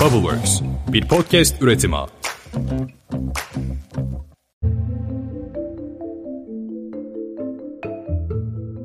Bubbleworks, 0.00 0.60
bir 0.92 1.08
podcast 1.08 1.62
üretimi. 1.62 1.96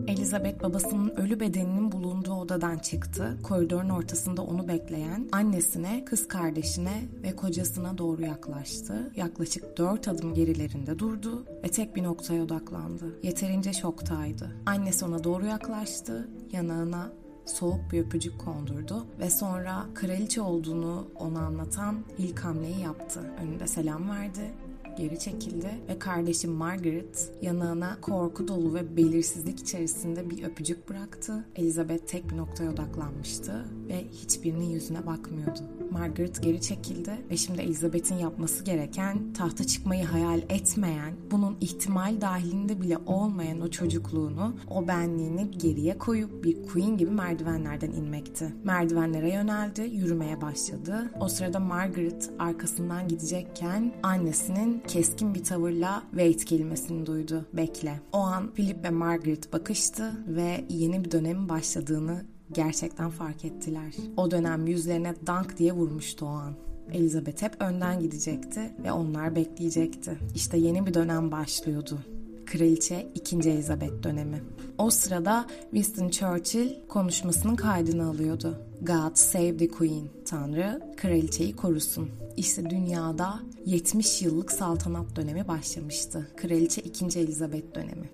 Elizabeth 0.07 0.63
babasının 0.63 1.09
ölü 1.09 1.39
bedeninin 1.39 1.91
bulunduğu 1.91 2.33
odadan 2.33 2.77
çıktı. 2.77 3.37
Koridorun 3.43 3.89
ortasında 3.89 4.41
onu 4.41 4.67
bekleyen 4.67 5.29
annesine, 5.31 6.05
kız 6.05 6.27
kardeşine 6.27 7.03
ve 7.23 7.35
kocasına 7.35 7.97
doğru 7.97 8.21
yaklaştı. 8.21 9.11
Yaklaşık 9.15 9.77
dört 9.77 10.07
adım 10.07 10.33
gerilerinde 10.33 10.99
durdu 10.99 11.45
ve 11.63 11.67
tek 11.67 11.95
bir 11.95 12.03
noktaya 12.03 12.43
odaklandı. 12.43 13.19
Yeterince 13.23 13.73
şoktaydı. 13.73 14.55
Annesi 14.65 15.05
ona 15.05 15.23
doğru 15.23 15.45
yaklaştı, 15.45 16.29
yanağına 16.51 17.11
soğuk 17.45 17.91
bir 17.91 18.05
öpücük 18.05 18.39
kondurdu 18.39 19.05
ve 19.19 19.29
sonra 19.29 19.85
kraliçe 19.93 20.41
olduğunu 20.41 21.07
ona 21.15 21.39
anlatan 21.39 21.95
ilk 22.17 22.39
hamleyi 22.39 22.79
yaptı. 22.79 23.21
Önünde 23.43 23.67
selam 23.67 24.09
verdi 24.09 24.53
geri 24.97 25.19
çekildi 25.19 25.69
ve 25.89 25.99
kardeşim 25.99 26.51
Margaret 26.51 27.31
yanağına 27.41 27.97
korku 28.01 28.47
dolu 28.47 28.73
ve 28.73 28.97
belirsizlik 28.97 29.59
içerisinde 29.59 30.29
bir 30.29 30.43
öpücük 30.43 30.89
bıraktı. 30.89 31.45
Elizabeth 31.55 32.07
tek 32.07 32.29
bir 32.29 32.37
noktaya 32.37 32.71
odaklanmıştı 32.71 33.65
ve 33.87 34.05
hiçbirinin 34.11 34.69
yüzüne 34.69 35.05
bakmıyordu. 35.05 35.59
Margaret 35.91 36.43
geri 36.43 36.61
çekildi 36.61 37.11
ve 37.31 37.37
şimdi 37.37 37.61
Elizabeth'in 37.61 38.15
yapması 38.15 38.63
gereken 38.63 39.33
tahta 39.33 39.63
çıkmayı 39.63 40.05
hayal 40.05 40.41
etmeyen, 40.49 41.13
bunun 41.31 41.57
ihtimal 41.61 42.21
dahilinde 42.21 42.81
bile 42.81 42.97
olmayan 43.05 43.61
o 43.61 43.69
çocukluğunu, 43.69 44.55
o 44.69 44.87
benliğini 44.87 45.51
geriye 45.51 45.97
koyup 45.97 46.43
bir 46.43 46.67
queen 46.67 46.97
gibi 46.97 47.11
merdivenlerden 47.11 47.91
inmekti. 47.91 48.53
Merdivenlere 48.63 49.33
yöneldi, 49.33 49.81
yürümeye 49.81 50.41
başladı. 50.41 51.11
O 51.19 51.27
sırada 51.27 51.59
Margaret 51.59 52.31
arkasından 52.39 53.07
gidecekken 53.07 53.93
annesinin 54.03 54.83
keskin 54.87 55.35
bir 55.35 55.43
tavırla 55.43 56.03
wait 56.11 56.45
kelimesini 56.45 57.05
duydu. 57.05 57.45
Bekle. 57.53 57.99
O 58.13 58.17
an 58.17 58.53
Philip 58.53 58.83
ve 58.83 58.89
Margaret 58.89 59.53
bakıştı 59.53 60.11
ve 60.27 60.65
yeni 60.69 61.05
bir 61.05 61.11
dönemin 61.11 61.49
başladığını 61.49 62.25
gerçekten 62.51 63.09
fark 63.09 63.45
ettiler. 63.45 63.95
O 64.17 64.31
dönem 64.31 64.67
yüzlerine 64.67 65.13
dank 65.27 65.57
diye 65.57 65.73
vurmuştu 65.73 66.25
o 66.25 66.29
an. 66.29 66.53
Elizabeth 66.93 67.41
hep 67.41 67.61
önden 67.61 67.99
gidecekti 67.99 68.75
ve 68.83 68.91
onlar 68.91 69.35
bekleyecekti. 69.35 70.17
İşte 70.35 70.57
yeni 70.57 70.85
bir 70.85 70.93
dönem 70.93 71.31
başlıyordu. 71.31 71.99
Kraliçe 72.45 73.07
2. 73.15 73.35
Elizabeth 73.49 74.03
dönemi. 74.03 74.43
O 74.77 74.89
sırada 74.89 75.45
Winston 75.61 76.09
Churchill 76.09 76.87
konuşmasının 76.87 77.55
kaydını 77.55 78.09
alıyordu. 78.09 78.61
God 78.81 79.15
save 79.15 79.57
the 79.57 79.67
Queen. 79.67 80.07
Tanrı 80.25 80.81
kraliçeyi 80.97 81.55
korusun. 81.55 82.09
İşte 82.37 82.69
dünyada 82.69 83.39
70 83.65 84.21
yıllık 84.21 84.51
saltanat 84.51 85.15
dönemi 85.15 85.47
başlamıştı. 85.47 86.27
Kraliçe 86.37 86.81
2. 86.81 87.19
Elizabeth 87.19 87.75
dönemi. 87.75 88.09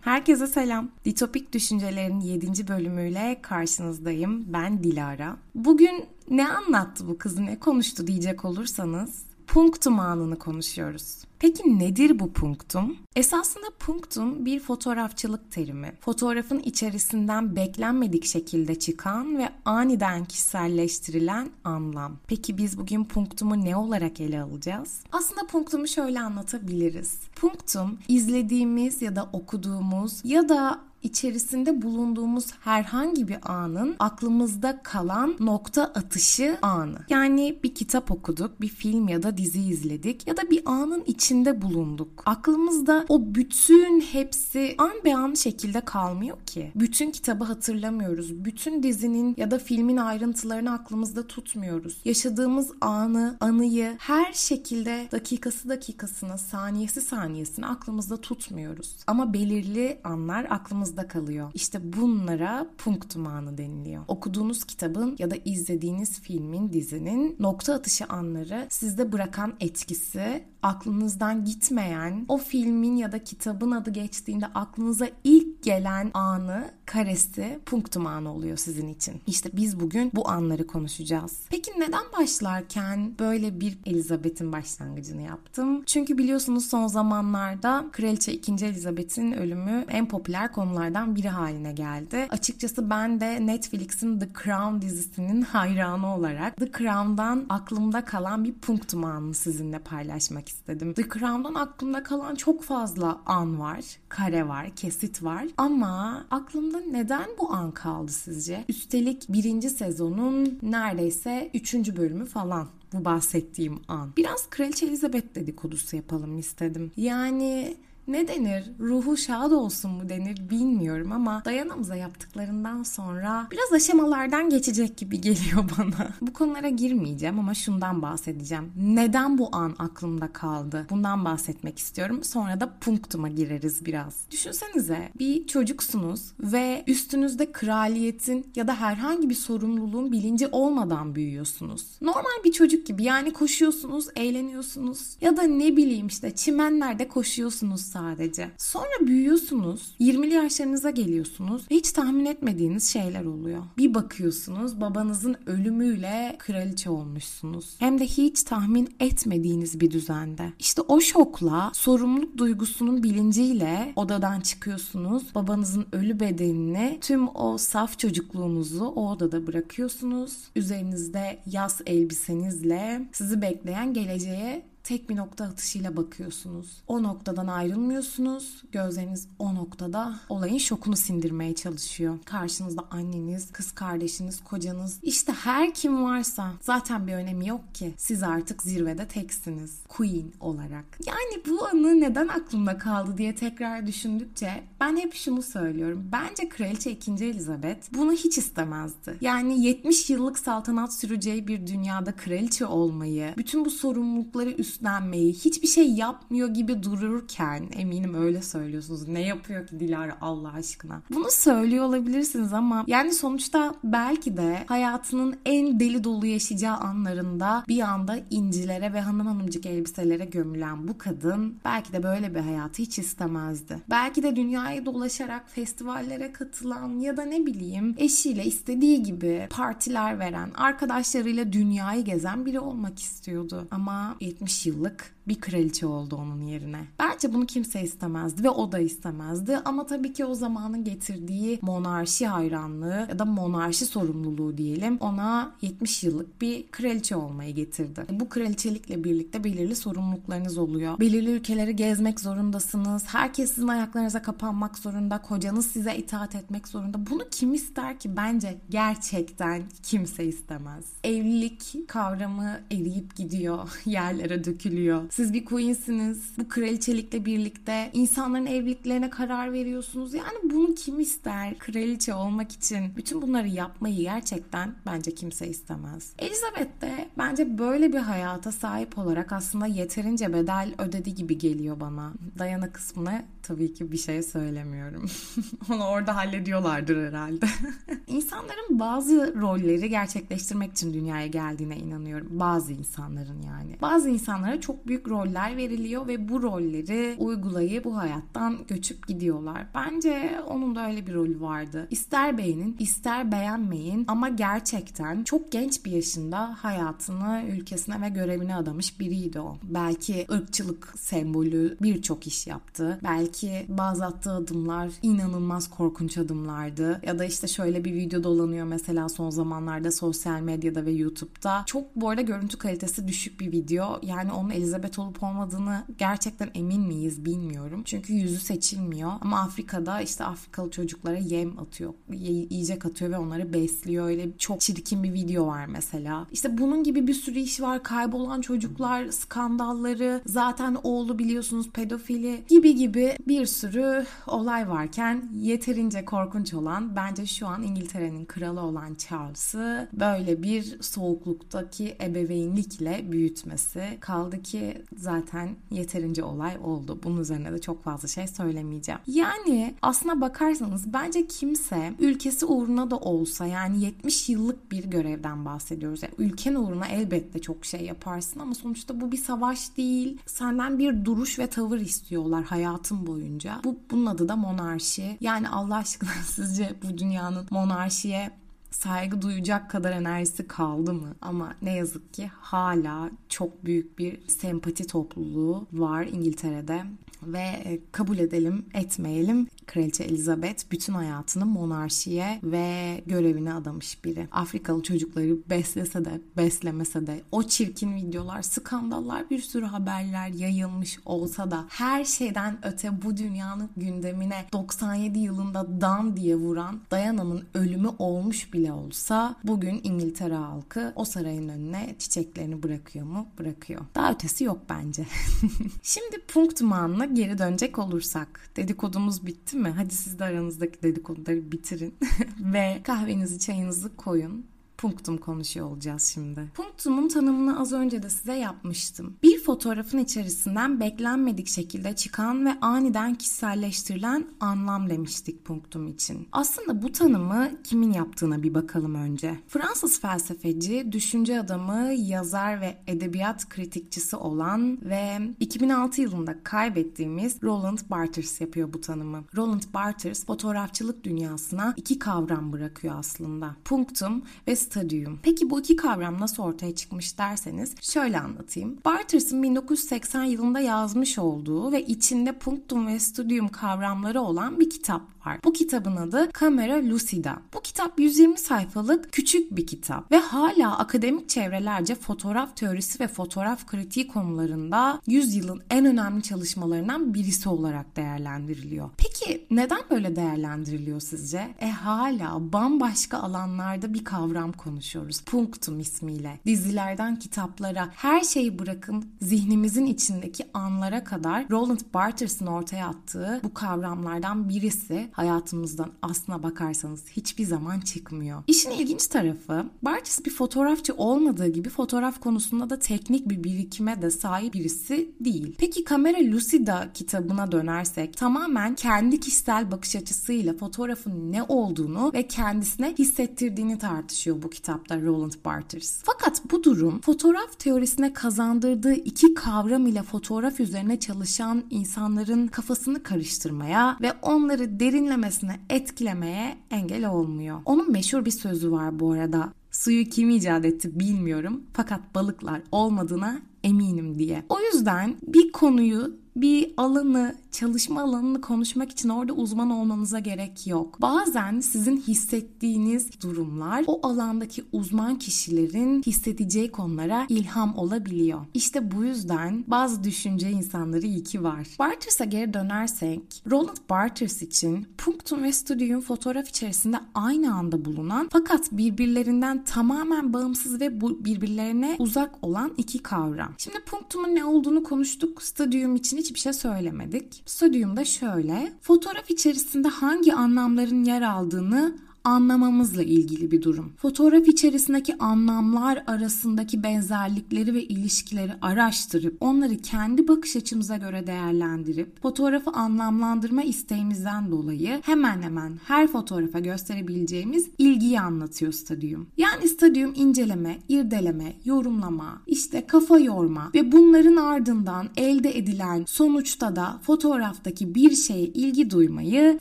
Herkese 0.00 0.46
selam. 0.46 0.90
Ditopik 1.04 1.52
Düşüncelerin 1.52 2.20
7. 2.20 2.68
bölümüyle 2.68 3.38
karşınızdayım. 3.42 4.52
Ben 4.52 4.82
Dilara. 4.82 5.36
Bugün 5.54 6.04
ne 6.30 6.48
anlattı 6.48 7.08
bu 7.08 7.18
kız, 7.18 7.38
ne 7.38 7.58
konuştu 7.58 8.06
diyecek 8.06 8.44
olursanız 8.44 9.31
punktum 9.52 10.00
anını 10.00 10.38
konuşuyoruz. 10.38 11.24
Peki 11.38 11.78
nedir 11.78 12.18
bu 12.18 12.32
punktum? 12.32 12.96
Esasında 13.16 13.66
punktum 13.78 14.46
bir 14.46 14.60
fotoğrafçılık 14.60 15.52
terimi. 15.52 15.92
Fotoğrafın 16.00 16.58
içerisinden 16.58 17.56
beklenmedik 17.56 18.24
şekilde 18.24 18.78
çıkan 18.78 19.38
ve 19.38 19.48
aniden 19.64 20.24
kişiselleştirilen 20.24 21.50
anlam. 21.64 22.16
Peki 22.26 22.58
biz 22.58 22.78
bugün 22.78 23.04
punktumu 23.04 23.64
ne 23.64 23.76
olarak 23.76 24.20
ele 24.20 24.42
alacağız? 24.42 25.00
Aslında 25.12 25.46
punktumu 25.46 25.88
şöyle 25.88 26.20
anlatabiliriz. 26.20 27.20
Punktum 27.36 27.98
izlediğimiz 28.08 29.02
ya 29.02 29.16
da 29.16 29.30
okuduğumuz 29.32 30.20
ya 30.24 30.48
da 30.48 30.80
içerisinde 31.02 31.82
bulunduğumuz 31.82 32.46
herhangi 32.60 33.28
bir 33.28 33.38
anın 33.52 33.96
aklımızda 33.98 34.80
kalan 34.82 35.36
nokta 35.40 35.84
atışı 35.84 36.58
anı. 36.62 36.98
Yani 37.08 37.58
bir 37.64 37.74
kitap 37.74 38.10
okuduk, 38.10 38.60
bir 38.60 38.68
film 38.68 39.08
ya 39.08 39.22
da 39.22 39.36
dizi 39.36 39.60
izledik 39.60 40.26
ya 40.26 40.36
da 40.36 40.50
bir 40.50 40.62
anın 40.66 41.04
içinde 41.06 41.62
bulunduk. 41.62 42.22
Aklımızda 42.26 43.04
o 43.08 43.34
bütün 43.34 44.00
hepsi 44.00 44.74
an 44.78 44.92
be 45.04 45.16
an 45.16 45.34
şekilde 45.34 45.80
kalmıyor 45.80 46.36
ki. 46.46 46.72
Bütün 46.74 47.10
kitabı 47.10 47.44
hatırlamıyoruz. 47.44 48.44
Bütün 48.44 48.82
dizinin 48.82 49.34
ya 49.36 49.50
da 49.50 49.58
filmin 49.58 49.96
ayrıntılarını 49.96 50.72
aklımızda 50.72 51.26
tutmuyoruz. 51.26 52.00
Yaşadığımız 52.04 52.72
anı, 52.80 53.36
anıyı 53.40 53.96
her 53.98 54.32
şekilde 54.32 55.08
dakikası 55.12 55.68
dakikasına, 55.68 56.38
saniyesi 56.38 57.00
saniyesine 57.00 57.66
aklımızda 57.66 58.16
tutmuyoruz. 58.16 58.96
Ama 59.06 59.32
belirli 59.32 60.00
anlar 60.04 60.46
aklımızda 60.50 60.91
aklınızda 60.92 61.08
kalıyor. 61.08 61.50
İşte 61.54 61.80
bunlara 61.92 62.66
punktum 62.78 63.26
anı 63.26 63.58
deniliyor. 63.58 64.04
Okuduğunuz 64.08 64.64
kitabın 64.64 65.16
ya 65.18 65.30
da 65.30 65.36
izlediğiniz 65.44 66.20
filmin, 66.20 66.72
dizinin 66.72 67.36
nokta 67.40 67.74
atışı 67.74 68.04
anları 68.06 68.66
sizde 68.70 69.12
bırakan 69.12 69.54
etkisi 69.60 70.44
aklınızdan 70.62 71.44
gitmeyen, 71.44 72.24
o 72.28 72.38
filmin 72.38 72.96
ya 72.96 73.12
da 73.12 73.24
kitabın 73.24 73.70
adı 73.70 73.90
geçtiğinde 73.90 74.46
aklınıza 74.46 75.08
ilk 75.24 75.62
gelen 75.62 76.10
anı 76.14 76.70
karesi 76.92 77.60
punktum 77.66 78.06
anı 78.06 78.34
oluyor 78.34 78.56
sizin 78.56 78.88
için. 78.88 79.20
İşte 79.26 79.50
biz 79.52 79.80
bugün 79.80 80.10
bu 80.14 80.28
anları 80.28 80.66
konuşacağız. 80.66 81.40
Peki 81.50 81.70
neden 81.78 82.04
başlarken 82.18 83.18
böyle 83.18 83.60
bir 83.60 83.78
Elizabeth'in 83.86 84.52
başlangıcını 84.52 85.22
yaptım? 85.22 85.82
Çünkü 85.86 86.18
biliyorsunuz 86.18 86.66
son 86.66 86.86
zamanlarda 86.86 87.84
Kraliçe 87.92 88.32
2. 88.32 88.52
Elizabeth'in 88.52 89.32
ölümü 89.32 89.84
en 89.88 90.08
popüler 90.08 90.52
konulardan 90.52 91.16
biri 91.16 91.28
haline 91.28 91.72
geldi. 91.72 92.26
Açıkçası 92.30 92.90
ben 92.90 93.20
de 93.20 93.46
Netflix'in 93.46 94.18
The 94.18 94.28
Crown 94.44 94.80
dizisinin 94.80 95.42
hayranı 95.52 96.16
olarak 96.16 96.56
The 96.56 96.72
Crown'dan 96.78 97.46
aklımda 97.48 98.04
kalan 98.04 98.44
bir 98.44 98.54
punktum 98.54 99.04
anını 99.04 99.34
sizinle 99.34 99.78
paylaşmak 99.78 100.48
istedim. 100.48 100.94
The 100.94 101.08
Crown'dan 101.08 101.54
aklımda 101.54 102.02
kalan 102.02 102.34
çok 102.34 102.62
fazla 102.62 103.20
an 103.26 103.60
var, 103.60 103.84
kare 104.08 104.48
var, 104.48 104.70
kesit 104.76 105.22
var 105.22 105.46
ama 105.56 106.24
aklımda 106.30 106.81
neden 106.90 107.26
bu 107.38 107.52
an 107.52 107.70
kaldı 107.70 108.12
sizce? 108.12 108.64
Üstelik 108.68 109.28
birinci 109.28 109.70
sezonun 109.70 110.58
neredeyse 110.62 111.50
üçüncü 111.54 111.96
bölümü 111.96 112.24
falan 112.26 112.68
bu 112.92 113.04
bahsettiğim 113.04 113.80
an. 113.88 114.12
Biraz 114.16 114.50
Kraliçe 114.50 114.86
Elizabeth 114.86 115.34
dedikodusu 115.34 115.96
yapalım 115.96 116.38
istedim. 116.38 116.92
Yani 116.96 117.76
ne 118.08 118.28
denir? 118.28 118.64
Ruhu 118.80 119.16
şad 119.16 119.50
olsun 119.50 119.90
mu 119.90 120.08
denir 120.08 120.50
bilmiyorum 120.50 121.12
ama 121.12 121.42
Dayanamıza 121.44 121.96
yaptıklarından 121.96 122.82
sonra 122.82 123.48
biraz 123.50 123.72
aşamalardan 123.72 124.50
geçecek 124.50 124.96
gibi 124.96 125.20
geliyor 125.20 125.70
bana. 125.78 126.08
Bu 126.20 126.32
konulara 126.32 126.68
girmeyeceğim 126.68 127.38
ama 127.38 127.54
şundan 127.54 128.02
bahsedeceğim. 128.02 128.72
Neden 128.76 129.38
bu 129.38 129.48
an 129.52 129.74
aklımda 129.78 130.32
kaldı? 130.32 130.86
Bundan 130.90 131.24
bahsetmek 131.24 131.78
istiyorum. 131.78 132.24
Sonra 132.24 132.60
da 132.60 132.72
punktuma 132.80 133.28
gireriz 133.28 133.86
biraz. 133.86 134.14
Düşünsenize 134.30 135.12
bir 135.18 135.46
çocuksunuz 135.46 136.32
ve 136.40 136.84
üstünüzde 136.86 137.52
kraliyetin 137.52 138.52
ya 138.56 138.68
da 138.68 138.80
herhangi 138.80 139.30
bir 139.30 139.34
sorumluluğun 139.34 140.12
bilinci 140.12 140.46
olmadan 140.46 141.14
büyüyorsunuz. 141.14 141.86
Normal 142.00 142.44
bir 142.44 142.52
çocuk 142.52 142.86
gibi 142.86 143.02
yani 143.02 143.32
koşuyorsunuz, 143.32 144.08
eğleniyorsunuz 144.16 145.16
ya 145.20 145.36
da 145.36 145.42
ne 145.42 145.76
bileyim 145.76 146.06
işte 146.06 146.30
çimenlerde 146.34 147.08
koşuyorsunuz 147.08 147.91
sadece. 147.92 148.50
Sonra 148.58 149.06
büyüyorsunuz, 149.06 149.94
20'li 150.00 150.34
yaşlarınıza 150.34 150.90
geliyorsunuz 150.90 151.62
hiç 151.70 151.92
tahmin 151.92 152.24
etmediğiniz 152.24 152.84
şeyler 152.84 153.24
oluyor. 153.24 153.62
Bir 153.76 153.94
bakıyorsunuz 153.94 154.80
babanızın 154.80 155.36
ölümüyle 155.46 156.36
kraliçe 156.38 156.90
olmuşsunuz. 156.90 157.76
Hem 157.78 157.98
de 157.98 158.04
hiç 158.04 158.42
tahmin 158.42 158.88
etmediğiniz 159.00 159.80
bir 159.80 159.90
düzende. 159.90 160.52
İşte 160.58 160.82
o 160.82 161.00
şokla, 161.00 161.70
sorumluluk 161.74 162.38
duygusunun 162.38 163.02
bilinciyle 163.02 163.92
odadan 163.96 164.40
çıkıyorsunuz. 164.40 165.34
Babanızın 165.34 165.86
ölü 165.92 166.20
bedenini, 166.20 166.98
tüm 167.00 167.36
o 167.36 167.58
saf 167.58 167.98
çocukluğunuzu 167.98 168.84
o 168.84 169.10
odada 169.10 169.46
bırakıyorsunuz. 169.46 170.38
Üzerinizde 170.56 171.38
yaz 171.46 171.80
elbisenizle 171.86 173.02
sizi 173.12 173.42
bekleyen 173.42 173.94
geleceğe 173.94 174.71
tek 174.84 175.10
bir 175.10 175.16
nokta 175.16 175.44
atışıyla 175.44 175.96
bakıyorsunuz. 175.96 176.82
O 176.86 177.02
noktadan 177.02 177.46
ayrılmıyorsunuz. 177.46 178.62
Gözleriniz 178.72 179.28
o 179.38 179.54
noktada 179.54 180.20
olayın 180.28 180.58
şokunu 180.58 180.96
sindirmeye 180.96 181.54
çalışıyor. 181.54 182.18
Karşınızda 182.24 182.84
anneniz, 182.90 183.52
kız 183.52 183.72
kardeşiniz, 183.72 184.44
kocanız, 184.44 184.98
işte 185.02 185.32
her 185.32 185.74
kim 185.74 186.04
varsa 186.04 186.52
zaten 186.60 187.06
bir 187.06 187.12
önemi 187.12 187.48
yok 187.48 187.74
ki. 187.74 187.94
Siz 187.96 188.22
artık 188.22 188.62
zirvede 188.62 189.08
teksiniz. 189.08 189.78
Queen 189.88 190.32
olarak. 190.40 190.84
Yani 191.06 191.42
bu 191.48 191.66
anı 191.66 192.00
neden 192.00 192.28
aklımda 192.28 192.78
kaldı 192.78 193.18
diye 193.18 193.34
tekrar 193.34 193.86
düşündükçe 193.86 194.62
ben 194.80 194.96
hep 194.96 195.14
şunu 195.14 195.42
söylüyorum. 195.42 196.08
Bence 196.12 196.48
Kraliçe 196.48 196.90
2. 196.90 197.12
Elizabeth 197.12 197.94
bunu 197.94 198.12
hiç 198.12 198.38
istemezdi. 198.38 199.16
Yani 199.20 199.64
70 199.64 200.10
yıllık 200.10 200.38
saltanat 200.38 200.94
süreceği 200.94 201.48
bir 201.48 201.66
dünyada 201.66 202.12
kraliçe 202.12 202.66
olmayı, 202.66 203.34
bütün 203.36 203.64
bu 203.64 203.70
sorumlulukları 203.70 204.50
üstlenmeyi, 204.72 205.32
hiçbir 205.32 205.68
şey 205.68 205.90
yapmıyor 205.90 206.48
gibi 206.48 206.82
dururken 206.82 207.68
eminim 207.76 208.14
öyle 208.14 208.42
söylüyorsunuz. 208.42 209.08
Ne 209.08 209.20
yapıyor 209.20 209.66
ki 209.66 209.80
Dilara 209.80 210.16
Allah 210.20 210.52
aşkına? 210.52 211.02
Bunu 211.10 211.30
söylüyor 211.30 211.84
olabilirsiniz 211.84 212.52
ama 212.52 212.84
yani 212.86 213.12
sonuçta 213.12 213.74
belki 213.84 214.36
de 214.36 214.64
hayatının 214.66 215.36
en 215.46 215.80
deli 215.80 216.04
dolu 216.04 216.26
yaşayacağı 216.26 216.76
anlarında 216.76 217.64
bir 217.68 217.80
anda 217.80 218.18
incilere 218.30 218.92
ve 218.92 219.00
hanım 219.00 219.26
hanımcık 219.26 219.66
elbiselere 219.66 220.24
gömülen 220.24 220.88
bu 220.88 220.98
kadın 220.98 221.58
belki 221.64 221.92
de 221.92 222.02
böyle 222.02 222.34
bir 222.34 222.40
hayatı 222.40 222.82
hiç 222.82 222.98
istemezdi. 222.98 223.78
Belki 223.90 224.22
de 224.22 224.36
dünyayı 224.36 224.86
dolaşarak 224.86 225.50
festivallere 225.50 226.32
katılan 226.32 226.98
ya 226.98 227.16
da 227.16 227.22
ne 227.22 227.46
bileyim 227.46 227.94
eşiyle 227.98 228.44
istediği 228.44 229.02
gibi 229.02 229.46
partiler 229.50 230.18
veren, 230.18 230.50
arkadaşlarıyla 230.54 231.52
dünyayı 231.52 232.04
gezen 232.04 232.46
biri 232.46 232.60
olmak 232.60 232.98
istiyordu. 232.98 233.68
Ama 233.70 234.16
70 234.20 234.61
yıllık 234.66 235.12
bir 235.28 235.40
kraliçe 235.40 235.86
oldu 235.86 236.16
onun 236.16 236.46
yerine. 236.46 236.80
Bence 236.98 237.34
bunu 237.34 237.46
kimse 237.46 237.82
istemezdi 237.82 238.44
ve 238.44 238.50
o 238.50 238.72
da 238.72 238.78
istemezdi 238.78 239.58
ama 239.64 239.86
tabii 239.86 240.12
ki 240.12 240.24
o 240.24 240.34
zamanın 240.34 240.84
getirdiği 240.84 241.58
monarşi 241.62 242.26
hayranlığı 242.26 243.06
ya 243.10 243.18
da 243.18 243.24
monarşi 243.24 243.86
sorumluluğu 243.86 244.56
diyelim 244.58 244.96
ona 245.00 245.52
70 245.62 246.02
yıllık 246.02 246.40
bir 246.40 246.68
kraliçe 246.70 247.16
olmayı 247.16 247.54
getirdi. 247.54 248.06
Bu 248.10 248.28
kraliçelikle 248.28 249.04
birlikte 249.04 249.44
belirli 249.44 249.76
sorumluluklarınız 249.76 250.58
oluyor. 250.58 251.00
Belirli 251.00 251.30
ülkeleri 251.30 251.76
gezmek 251.76 252.20
zorundasınız. 252.20 253.04
Herkes 253.06 253.54
sizin 253.54 253.68
ayaklarınıza 253.68 254.22
kapanmak 254.22 254.78
zorunda. 254.78 255.22
Kocanız 255.22 255.66
size 255.66 255.96
itaat 255.96 256.34
etmek 256.34 256.68
zorunda. 256.68 257.06
Bunu 257.10 257.22
kim 257.30 257.54
ister 257.54 257.98
ki? 257.98 258.16
Bence 258.16 258.58
gerçekten 258.70 259.62
kimse 259.82 260.24
istemez. 260.24 260.84
Evlilik 261.04 261.88
kavramı 261.88 262.60
eriyip 262.70 263.16
gidiyor. 263.16 263.80
Yerlere 263.84 264.44
dökülüyor. 264.52 265.02
Siz 265.10 265.32
bir 265.32 265.44
queensiniz. 265.44 266.32
Bu 266.38 266.48
kraliçelikle 266.48 267.24
birlikte 267.24 267.90
insanların 267.92 268.46
evliliklerine 268.46 269.10
karar 269.10 269.52
veriyorsunuz. 269.52 270.14
Yani 270.14 270.38
bunu 270.44 270.74
kim 270.74 271.00
ister? 271.00 271.58
Kraliçe 271.58 272.14
olmak 272.14 272.52
için 272.52 272.96
bütün 272.96 273.22
bunları 273.22 273.48
yapmayı 273.48 274.00
gerçekten 274.00 274.74
bence 274.86 275.14
kimse 275.14 275.48
istemez. 275.48 276.12
Elizabeth 276.18 276.80
de 276.80 277.08
bence 277.18 277.58
böyle 277.58 277.92
bir 277.92 277.98
hayata 277.98 278.52
sahip 278.52 278.98
olarak 278.98 279.32
aslında 279.32 279.66
yeterince 279.66 280.32
bedel 280.32 280.74
ödedi 280.78 281.14
gibi 281.14 281.38
geliyor 281.38 281.80
bana. 281.80 282.12
Dayana 282.38 282.72
kısmına 282.72 283.24
tabii 283.42 283.74
ki 283.74 283.92
bir 283.92 283.98
şey 283.98 284.22
söylemiyorum. 284.22 285.10
Onu 285.70 285.84
orada 285.84 286.16
hallediyorlardır 286.16 287.08
herhalde. 287.08 287.46
İnsanların 288.06 288.78
bazı 288.78 289.34
rolleri 289.40 289.88
gerçekleştirmek 289.88 290.72
için 290.72 290.94
dünyaya 290.94 291.26
geldiğine 291.26 291.76
inanıyorum. 291.76 292.28
Bazı 292.30 292.72
insanların 292.72 293.42
yani. 293.42 293.76
Bazı 293.82 294.08
insanlara 294.42 294.60
çok 294.60 294.86
büyük 294.86 295.08
roller 295.08 295.56
veriliyor 295.56 296.06
ve 296.06 296.28
bu 296.28 296.42
rolleri 296.42 297.16
uygulayıp 297.18 297.84
bu 297.84 297.96
hayattan 297.96 298.58
göçüp 298.68 299.08
gidiyorlar. 299.08 299.66
Bence 299.74 300.40
onun 300.48 300.74
da 300.74 300.86
öyle 300.88 301.06
bir 301.06 301.14
rolü 301.14 301.40
vardı. 301.40 301.86
İster 301.90 302.38
beğenin, 302.38 302.76
ister 302.78 303.32
beğenmeyin 303.32 304.04
ama 304.08 304.28
gerçekten 304.28 305.24
çok 305.24 305.52
genç 305.52 305.84
bir 305.84 305.90
yaşında 305.90 306.56
hayatını, 306.62 307.42
ülkesine 307.48 308.00
ve 308.00 308.08
görevine 308.08 308.56
adamış 308.56 309.00
biriydi 309.00 309.40
o. 309.40 309.56
Belki 309.62 310.26
ırkçılık 310.32 310.94
sembolü 310.96 311.76
birçok 311.82 312.26
iş 312.26 312.46
yaptı. 312.46 312.98
Belki 313.02 313.66
bazı 313.68 314.04
attığı 314.06 314.32
adımlar 314.32 314.90
inanılmaz 315.02 315.70
korkunç 315.70 316.18
adımlardı. 316.18 317.00
Ya 317.06 317.18
da 317.18 317.24
işte 317.24 317.48
şöyle 317.48 317.84
bir 317.84 317.94
video 317.94 318.24
dolanıyor 318.24 318.66
mesela 318.66 319.08
son 319.08 319.30
zamanlarda 319.30 319.90
sosyal 319.90 320.40
medyada 320.40 320.86
ve 320.86 320.90
YouTube'da. 320.90 321.62
Çok 321.66 321.96
bu 321.96 322.08
arada 322.08 322.22
görüntü 322.22 322.58
kalitesi 322.58 323.08
düşük 323.08 323.40
bir 323.40 323.52
video. 323.52 324.00
Yani 324.02 324.31
onun 324.32 324.50
Elizabeth 324.50 324.98
olup 324.98 325.22
olmadığını 325.22 325.84
gerçekten 325.98 326.50
emin 326.54 326.82
miyiz 326.82 327.24
bilmiyorum. 327.24 327.82
Çünkü 327.84 328.12
yüzü 328.12 328.40
seçilmiyor. 328.40 329.12
Ama 329.20 329.40
Afrika'da 329.40 330.00
işte 330.00 330.24
Afrikalı 330.24 330.70
çocuklara 330.70 331.16
yem 331.16 331.58
atıyor. 331.58 331.94
Yiyecek 332.12 332.86
atıyor 332.86 333.10
ve 333.10 333.18
onları 333.18 333.52
besliyor. 333.52 334.06
Öyle 334.06 334.38
çok 334.38 334.60
çirkin 334.60 335.02
bir 335.02 335.12
video 335.12 335.46
var 335.46 335.66
mesela. 335.66 336.26
İşte 336.32 336.58
bunun 336.58 336.84
gibi 336.84 337.06
bir 337.06 337.14
sürü 337.14 337.38
iş 337.38 337.60
var. 337.60 337.82
Kaybolan 337.82 338.40
çocuklar, 338.40 339.08
skandalları, 339.08 340.22
zaten 340.26 340.76
oğlu 340.82 341.18
biliyorsunuz 341.18 341.70
pedofili 341.70 342.42
gibi 342.48 342.74
gibi 342.74 343.16
bir 343.28 343.46
sürü 343.46 344.06
olay 344.26 344.68
varken 344.68 345.28
yeterince 345.34 346.04
korkunç 346.04 346.54
olan 346.54 346.96
bence 346.96 347.26
şu 347.26 347.46
an 347.46 347.62
İngiltere'nin 347.62 348.24
kralı 348.24 348.60
olan 348.60 348.94
Charles'ı 348.94 349.88
böyle 349.92 350.42
bir 350.42 350.82
soğukluktaki 350.82 351.96
ebeveynlikle 352.00 353.12
büyütmesi. 353.12 353.98
Kaldı 354.22 354.42
ki 354.42 354.84
zaten 354.96 355.56
yeterince 355.70 356.24
olay 356.24 356.58
oldu. 356.64 356.98
Bunun 357.04 357.20
üzerine 357.20 357.52
de 357.52 357.60
çok 357.60 357.82
fazla 357.84 358.08
şey 358.08 358.28
söylemeyeceğim. 358.28 359.00
Yani 359.06 359.74
aslına 359.82 360.20
bakarsanız 360.20 360.92
bence 360.92 361.26
kimse 361.26 361.94
ülkesi 361.98 362.46
uğruna 362.46 362.90
da 362.90 362.96
olsa 362.96 363.46
yani 363.46 363.80
70 363.80 364.28
yıllık 364.28 364.72
bir 364.72 364.84
görevden 364.84 365.44
bahsediyoruz. 365.44 366.02
Yani 366.02 366.14
ülken 366.18 366.54
uğruna 366.54 366.86
elbette 366.86 367.38
çok 367.38 367.64
şey 367.64 367.84
yaparsın 367.84 368.40
ama 368.40 368.54
sonuçta 368.54 369.00
bu 369.00 369.12
bir 369.12 369.16
savaş 369.16 369.76
değil. 369.76 370.18
Senden 370.26 370.78
bir 370.78 371.04
duruş 371.04 371.38
ve 371.38 371.46
tavır 371.46 371.80
istiyorlar 371.80 372.44
hayatın 372.44 373.06
boyunca. 373.06 373.60
Bu 373.64 373.76
bunun 373.90 374.06
adı 374.06 374.28
da 374.28 374.36
monarşi. 374.36 375.16
Yani 375.20 375.48
Allah 375.48 375.76
aşkına 375.76 376.10
sizce 376.26 376.74
bu 376.82 376.98
dünyanın 376.98 377.46
monarşiye 377.50 378.41
saygı 378.72 379.22
duyacak 379.22 379.70
kadar 379.70 379.92
enerjisi 379.92 380.48
kaldı 380.48 380.94
mı? 380.94 381.14
Ama 381.20 381.54
ne 381.62 381.76
yazık 381.76 382.14
ki 382.14 382.30
hala 382.40 383.10
çok 383.28 383.64
büyük 383.64 383.98
bir 383.98 384.28
sempati 384.28 384.86
topluluğu 384.86 385.66
var 385.72 386.06
İngiltere'de 386.06 386.82
ve 387.22 387.38
e, 387.38 387.80
kabul 387.92 388.18
edelim 388.18 388.66
etmeyelim 388.74 389.46
Kraliçe 389.72 390.04
Elizabeth 390.04 390.70
bütün 390.72 390.92
hayatını 390.92 391.46
monarşiye 391.46 392.40
ve 392.42 393.00
görevine 393.06 393.54
adamış 393.54 394.04
biri. 394.04 394.28
Afrikalı 394.32 394.82
çocukları 394.82 395.36
beslese 395.50 396.04
de 396.04 396.20
beslemese 396.36 397.06
de 397.06 397.22
o 397.32 397.42
çirkin 397.42 397.94
videolar, 397.94 398.42
skandallar, 398.42 399.30
bir 399.30 399.38
sürü 399.38 399.64
haberler 399.64 400.28
yayılmış 400.28 400.98
olsa 401.04 401.50
da 401.50 401.64
her 401.68 402.04
şeyden 402.04 402.58
öte 402.62 403.02
bu 403.02 403.16
dünyanın 403.16 403.70
gündemine 403.76 404.44
97 404.52 405.18
yılında 405.18 405.80
dan 405.80 406.16
diye 406.16 406.36
vuran 406.36 406.80
Diana'nın 406.90 407.44
ölümü 407.54 407.88
olmuş 407.98 408.52
bile 408.52 408.72
olsa 408.72 409.36
bugün 409.44 409.80
İngiltere 409.84 410.34
halkı 410.34 410.92
o 410.96 411.04
sarayın 411.04 411.48
önüne 411.48 411.94
çiçeklerini 411.98 412.62
bırakıyor 412.62 413.06
mu? 413.06 413.26
Bırakıyor. 413.38 413.80
Daha 413.94 414.12
ötesi 414.12 414.44
yok 414.44 414.58
bence. 414.68 415.06
Şimdi 415.82 416.20
punktumanla 416.28 417.04
geri 417.04 417.38
dönecek 417.38 417.78
olursak 417.78 418.40
dedikodumuz 418.56 419.26
bitti 419.26 419.56
mi? 419.56 419.61
Hadi 419.70 419.94
siz 419.94 420.18
de 420.18 420.24
aranızdaki 420.24 420.82
dedikoduları 420.82 421.52
bitirin 421.52 421.94
ve 422.40 422.80
kahvenizi 422.84 423.38
çayınızı 423.38 423.96
koyun 423.96 424.46
Punktum 424.82 425.18
konuşuyor 425.18 425.66
olacağız 425.66 426.12
şimdi. 426.14 426.50
Punktumun 426.54 427.08
tanımını 427.08 427.60
az 427.60 427.72
önce 427.72 428.02
de 428.02 428.10
size 428.10 428.34
yapmıştım. 428.34 429.16
Bir 429.22 429.38
fotoğrafın 429.42 429.98
içerisinden 429.98 430.80
beklenmedik 430.80 431.48
şekilde 431.48 431.96
çıkan 431.96 432.46
ve 432.46 432.60
aniden 432.60 433.14
kişiselleştirilen 433.14 434.26
anlam 434.40 434.90
demiştik 434.90 435.44
punktum 435.44 435.88
için. 435.88 436.28
Aslında 436.32 436.82
bu 436.82 436.92
tanımı 436.92 437.50
kimin 437.64 437.92
yaptığına 437.92 438.42
bir 438.42 438.54
bakalım 438.54 438.94
önce. 438.94 439.40
Fransız 439.48 440.00
felsefeci, 440.00 440.92
düşünce 440.92 441.40
adamı, 441.40 441.92
yazar 441.92 442.60
ve 442.60 442.76
edebiyat 442.86 443.48
kritikçisi 443.48 444.16
olan 444.16 444.78
ve 444.82 445.18
2006 445.40 446.00
yılında 446.00 446.42
kaybettiğimiz 446.42 447.42
Roland 447.42 447.78
Barthes 447.90 448.40
yapıyor 448.40 448.72
bu 448.72 448.80
tanımı. 448.80 449.24
Roland 449.36 449.62
Barthes 449.74 450.26
fotoğrafçılık 450.26 451.04
dünyasına 451.04 451.74
iki 451.76 451.98
kavram 451.98 452.52
bırakıyor 452.52 452.94
aslında. 452.98 453.56
Punktum 453.64 454.22
ve 454.48 454.56
stadyum. 454.72 455.18
Peki 455.22 455.50
bu 455.50 455.60
iki 455.60 455.76
kavram 455.76 456.20
nasıl 456.20 456.42
ortaya 456.42 456.74
çıkmış 456.74 457.18
derseniz 457.18 457.74
şöyle 457.80 458.20
anlatayım. 458.20 458.78
Barters'ın 458.84 459.22
Barters'ın 459.22 459.42
1980 459.42 460.24
yılında 460.24 460.60
yazmış 460.60 461.18
olduğu 461.18 461.72
ve 461.72 461.86
içinde 461.86 462.32
punctum 462.32 462.86
ve 462.86 462.98
studium 463.00 463.48
kavramları 463.48 464.20
olan 464.20 464.60
bir 464.60 464.70
kitap 464.70 465.02
var. 465.26 465.38
Bu 465.44 465.52
kitabın 465.52 465.96
adı 465.96 466.30
Camera 466.40 466.90
Lucida. 466.90 467.38
Bu 467.54 467.60
kitap 467.60 468.00
120 468.00 468.38
sayfalık 468.38 469.12
küçük 469.12 469.56
bir 469.56 469.66
kitap 469.66 470.12
ve 470.12 470.18
hala 470.18 470.78
akademik 470.78 471.28
çevrelerce 471.28 471.94
fotoğraf 471.94 472.56
teorisi 472.56 473.00
ve 473.00 473.08
fotoğraf 473.08 473.66
kritiği 473.66 474.08
konularında 474.08 475.00
100 475.06 475.34
yılın 475.34 475.62
en 475.70 475.86
önemli 475.86 476.22
çalışmalarından 476.22 477.14
birisi 477.14 477.48
olarak 477.48 477.96
değerlendiriliyor. 477.96 478.90
Peki 478.96 479.46
neden 479.50 479.82
böyle 479.90 480.16
değerlendiriliyor 480.16 481.00
sizce? 481.00 481.54
E 481.60 481.70
hala 481.70 482.52
bambaşka 482.52 483.18
alanlarda 483.18 483.94
bir 483.94 484.04
kavram 484.04 484.52
konuşuyoruz. 484.64 485.20
Punctum 485.20 485.80
ismiyle. 485.80 486.40
Dizilerden 486.46 487.18
kitaplara 487.18 487.90
her 487.94 488.20
şeyi 488.20 488.58
bırakın 488.58 489.04
zihnimizin 489.20 489.86
içindeki 489.86 490.44
anlara 490.54 491.04
kadar 491.04 491.50
Roland 491.50 491.80
Barthers'ın 491.94 492.46
ortaya 492.46 492.86
attığı 492.86 493.40
bu 493.44 493.54
kavramlardan 493.54 494.48
birisi 494.48 495.08
hayatımızdan 495.12 495.90
aslına 496.02 496.42
bakarsanız 496.42 497.04
hiçbir 497.10 497.44
zaman 497.44 497.80
çıkmıyor. 497.80 498.42
İşin 498.46 498.70
ilginç 498.70 499.06
tarafı 499.06 499.66
Barthes 499.82 500.24
bir 500.24 500.30
fotoğrafçı 500.30 500.94
olmadığı 500.94 501.48
gibi 501.48 501.68
fotoğraf 501.68 502.20
konusunda 502.20 502.70
da 502.70 502.78
teknik 502.78 503.28
bir 503.28 503.44
birikime 503.44 504.02
de 504.02 504.10
sahip 504.10 504.54
birisi 504.54 505.10
değil. 505.20 505.56
Peki 505.58 505.84
Kamera 505.84 506.32
Lucida 506.32 506.88
kitabına 506.94 507.52
dönersek 507.52 508.16
tamamen 508.16 508.74
kendi 508.74 509.20
kişisel 509.20 509.70
bakış 509.70 509.96
açısıyla 509.96 510.54
fotoğrafın 510.54 511.32
ne 511.32 511.42
olduğunu 511.42 512.10
ve 512.14 512.28
kendisine 512.28 512.94
hissettirdiğini 512.98 513.78
tartışıyor 513.78 514.42
bu 514.42 514.50
kitapta 514.52 515.00
Roland 515.02 515.32
Barthes. 515.44 516.00
Fakat 516.04 516.42
bu 516.50 516.64
durum 516.64 517.00
fotoğraf 517.00 517.58
teorisine 517.58 518.12
kazandırdığı 518.12 518.94
iki 518.94 519.34
kavram 519.34 519.86
ile 519.86 520.02
fotoğraf 520.02 520.60
üzerine 520.60 521.00
çalışan 521.00 521.64
insanların 521.70 522.46
kafasını 522.46 523.02
karıştırmaya 523.02 523.96
ve 524.00 524.12
onları 524.22 524.80
derinlemesine 524.80 525.60
etkilemeye 525.70 526.58
engel 526.70 527.08
olmuyor. 527.10 527.60
Onun 527.64 527.92
meşhur 527.92 528.24
bir 528.24 528.30
sözü 528.30 528.72
var 528.72 529.00
bu 529.00 529.12
arada. 529.12 529.52
Suyu 529.70 530.04
kim 530.04 530.30
icat 530.30 530.64
etti 530.64 531.00
bilmiyorum 531.00 531.62
fakat 531.72 532.14
balıklar 532.14 532.62
olmadığına 532.72 533.38
eminim 533.64 534.18
diye. 534.18 534.44
O 534.48 534.58
yüzden 534.60 535.16
bir 535.26 535.52
konuyu 535.52 536.22
bir 536.36 536.72
alanı, 536.76 537.34
çalışma 537.50 538.02
alanını 538.02 538.40
konuşmak 538.40 538.90
için 538.90 539.08
orada 539.08 539.32
uzman 539.32 539.70
olmanıza 539.70 540.18
gerek 540.18 540.66
yok. 540.66 541.00
Bazen 541.00 541.60
sizin 541.60 541.96
hissettiğiniz 541.96 543.22
durumlar 543.22 543.84
o 543.86 544.06
alandaki 544.06 544.64
uzman 544.72 545.18
kişilerin 545.18 546.02
hissedeceği 546.02 546.70
konulara 546.70 547.26
ilham 547.28 547.78
olabiliyor. 547.78 548.40
İşte 548.54 548.90
bu 548.90 549.04
yüzden 549.04 549.64
bazı 549.66 550.04
düşünce 550.04 550.50
insanları 550.50 551.06
iyi 551.06 551.24
ki 551.24 551.42
var. 551.42 551.68
Barters'a 551.78 552.24
geri 552.24 552.54
dönersek, 552.54 553.42
Roland 553.50 553.76
Barters 553.90 554.42
için 554.42 554.86
Punctum 554.98 555.42
ve 555.42 555.52
Studium 555.52 556.00
fotoğraf 556.00 556.48
içerisinde 556.48 556.96
aynı 557.14 557.54
anda 557.54 557.84
bulunan 557.84 558.28
fakat 558.32 558.72
birbirlerinden 558.72 559.64
tamamen 559.64 560.32
bağımsız 560.32 560.80
ve 560.80 561.00
birbirlerine 561.00 561.96
uzak 561.98 562.44
olan 562.44 562.72
iki 562.76 562.98
kavram. 562.98 563.51
Şimdi 563.58 563.80
Punctum'un 563.80 564.34
ne 564.34 564.44
olduğunu 564.44 564.82
konuştuk. 564.82 565.42
Studium 565.42 565.96
için 565.96 566.16
hiçbir 566.16 566.38
şey 566.38 566.52
söylemedik. 566.52 567.42
Stadyumda 567.46 568.04
şöyle, 568.04 568.72
fotoğraf 568.80 569.30
içerisinde 569.30 569.88
hangi 569.88 570.34
anlamların 570.34 571.04
yer 571.04 571.22
aldığını 571.22 571.96
anlamamızla 572.24 573.02
ilgili 573.02 573.50
bir 573.50 573.62
durum. 573.62 573.92
Fotoğraf 573.96 574.48
içerisindeki 574.48 575.18
anlamlar 575.18 576.04
arasındaki 576.06 576.82
benzerlikleri 576.82 577.74
ve 577.74 577.82
ilişkileri 577.82 578.52
araştırıp 578.62 579.36
onları 579.40 579.76
kendi 579.76 580.28
bakış 580.28 580.56
açımıza 580.56 580.96
göre 580.96 581.26
değerlendirip 581.26 582.22
fotoğrafı 582.22 582.70
anlamlandırma 582.70 583.62
isteğimizden 583.62 584.50
dolayı 584.50 585.00
hemen 585.04 585.42
hemen 585.42 585.72
her 585.84 586.08
fotoğrafa 586.08 586.58
gösterebileceğimiz 586.58 587.68
ilgiyi 587.78 588.20
anlatıyor 588.20 588.72
stadyum. 588.72 589.26
Yani 589.36 589.68
stadyum 589.68 590.12
inceleme, 590.16 590.78
irdeleme, 590.88 591.56
yorumlama, 591.64 592.42
işte 592.46 592.86
kafa 592.86 593.18
yorma 593.18 593.70
ve 593.74 593.92
bunların 593.92 594.36
ardından 594.36 595.08
elde 595.16 595.58
edilen 595.58 596.04
sonuçta 596.06 596.76
da 596.76 597.00
fotoğraftaki 597.02 597.94
bir 597.94 598.10
şeye 598.10 598.44
ilgi 598.44 598.90
duymayı, 598.90 599.58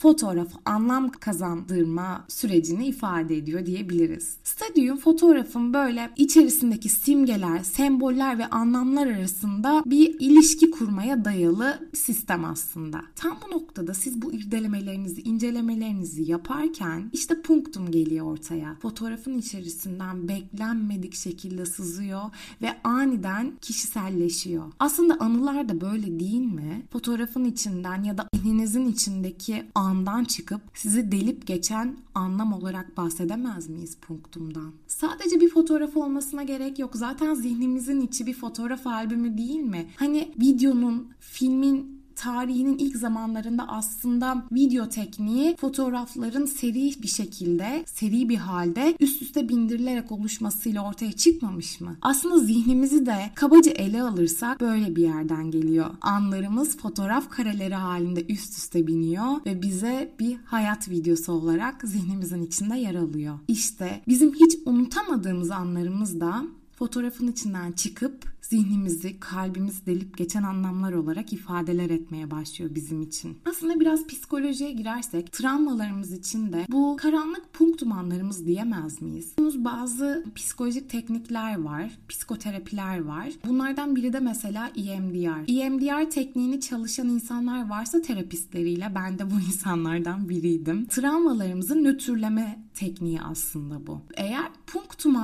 fotoğrafı 0.02 0.58
anlam 0.66 1.10
kazandırma 1.10 2.26
süreci 2.28 2.51
sürecini 2.52 2.88
ifade 2.88 3.38
ediyor 3.38 3.66
diyebiliriz. 3.66 4.38
Stadyum 4.44 4.98
fotoğrafın 4.98 5.74
böyle 5.74 6.10
içerisindeki 6.18 6.90
simgeler, 6.90 7.60
semboller 7.60 8.38
ve 8.40 8.46
anlamlar 8.46 9.08
arasında 9.08 9.84
bir 9.86 10.20
ilişki 10.20 10.72
kurmaya 10.72 11.26
dayalı 11.26 11.90
bir 11.94 11.98
sistem 11.98 12.46
aslında. 12.46 13.02
Tam 13.16 13.38
bu 13.48 13.56
noktada 13.56 13.94
siz 13.94 14.22
bu 14.22 14.34
irdelemelerinizi, 14.34 15.22
incelemelerinizi 15.22 16.32
yaparken 16.32 17.10
işte 17.14 17.42
punktum 17.42 17.92
geliyor 17.92 18.26
ortaya. 18.26 18.76
Fotoğrafın 18.82 19.38
içerisinden 19.38 20.28
beklenmedik 20.28 21.14
şekilde 21.16 21.66
sızıyor 21.66 22.22
ve 22.62 22.70
aniden 22.84 23.52
kişiselleşiyor. 23.62 24.64
Aslında 24.80 25.18
anılar 25.20 25.70
da 25.70 25.82
böyle 25.82 26.20
değil 26.20 26.46
mi? 26.46 26.86
Fotoğrafın 26.92 27.46
içinden 27.46 28.04
ya 28.04 28.18
da 28.18 28.28
zihninizin 28.36 28.86
içindeki 28.86 29.64
andan 29.76 30.24
çıkıp 30.24 30.62
sizi 30.74 31.12
delip 31.12 31.48
geçen 31.48 31.98
anlam 32.42 32.54
olarak 32.54 32.98
bahsedemez 32.98 33.70
miyiz 33.70 33.98
punktumdan? 34.02 34.74
Sadece 34.88 35.42
bir 35.42 35.50
fotoğraf 35.50 35.98
olmasına 35.98 36.44
gerek 36.44 36.80
yok. 36.80 36.96
Zaten 36.96 37.34
zihnimizin 37.34 38.02
içi 38.02 38.26
bir 38.26 38.34
fotoğraf 38.34 38.88
albümü 38.88 39.38
değil 39.38 39.60
mi? 39.60 39.90
Hani 39.96 40.32
videonun, 40.40 41.12
filmin 41.20 42.01
tarihinin 42.22 42.78
ilk 42.78 42.98
zamanlarında 42.98 43.68
aslında 43.68 44.44
video 44.52 44.90
tekniği 44.90 45.56
fotoğrafların 45.56 46.46
seri 46.46 46.94
bir 47.02 47.08
şekilde, 47.08 47.84
seri 47.86 48.30
bir 48.30 48.38
halde 48.38 48.96
üst 49.00 49.22
üste 49.22 49.50
bindirilerek 49.50 50.12
oluşmasıyla 50.12 50.88
ortaya 50.90 51.12
çıkmamış 51.12 51.82
mı? 51.82 51.98
Aslında 52.02 52.40
zihnimizi 52.40 53.06
de 53.06 53.32
kabaca 53.36 53.72
ele 53.72 54.02
alırsak 54.02 54.62
böyle 54.62 54.96
bir 54.96 55.04
yerden 55.04 55.52
geliyor. 55.52 55.86
Anlarımız 56.02 56.78
fotoğraf 56.78 57.30
kareleri 57.30 57.76
halinde 57.76 58.26
üst 58.26 58.58
üste 58.58 58.88
biniyor 58.88 59.46
ve 59.46 59.62
bize 59.62 60.16
bir 60.20 60.38
hayat 60.46 60.90
videosu 60.90 61.32
olarak 61.32 61.82
zihnimizin 61.84 62.44
içinde 62.44 62.78
yer 62.78 62.96
alıyor. 62.96 63.40
İşte 63.48 64.02
bizim 64.08 64.34
hiç 64.34 64.58
unutamadığımız 64.66 65.52
anlarımız 65.52 66.20
da 66.20 66.44
fotoğrafın 66.76 67.28
içinden 67.28 67.72
çıkıp 67.72 68.26
zihnimizi, 68.42 69.20
kalbimizi 69.20 69.86
delip 69.86 70.18
geçen 70.18 70.44
anlamlar 70.44 70.94
olarak 70.94 71.34
ifadeler 71.34 71.90
etmeye 71.90 72.32
başlıyor 72.32 72.76
bizim 72.76 73.02
için. 73.02 73.38
Aslında 73.50 73.80
biraz 73.80 74.08
psikolojiye 74.08 74.72
girersek 74.72 75.32
travmalarımız 75.32 76.12
için 76.14 76.54
de 76.54 76.66
bu 76.70 76.98
karanlık 77.02 77.54
punktum 77.54 77.92
anlarımız 77.92 78.46
diyemez 78.46 79.02
miyiz? 79.02 79.34
Bazı 79.56 80.26
psikolojik 80.36 80.90
teknikler 80.90 81.62
var, 81.62 81.92
psikoterapiler 82.10 83.02
var. 83.02 83.30
Bunlardan 83.48 83.96
biri 83.96 84.14
de 84.14 84.20
mesela 84.20 84.72
EMDR. 84.76 85.62
EMDR 85.62 86.10
tekniğini 86.12 86.62
çalışan 86.62 87.10
insanlar 87.10 87.70
varsa 87.70 88.02
terapistleriyle 88.02 88.92
ben 88.96 89.20
de 89.20 89.32
bu 89.32 89.40
insanlardan 89.48 90.30
biriydim. 90.30 90.86
Travmalarımızı 90.86 91.84
nötrleme 91.84 92.60
tekniği 92.74 93.22
aslında 93.22 93.88
bu. 93.88 94.02
Eğer 94.14 94.46
punktum 94.68 95.16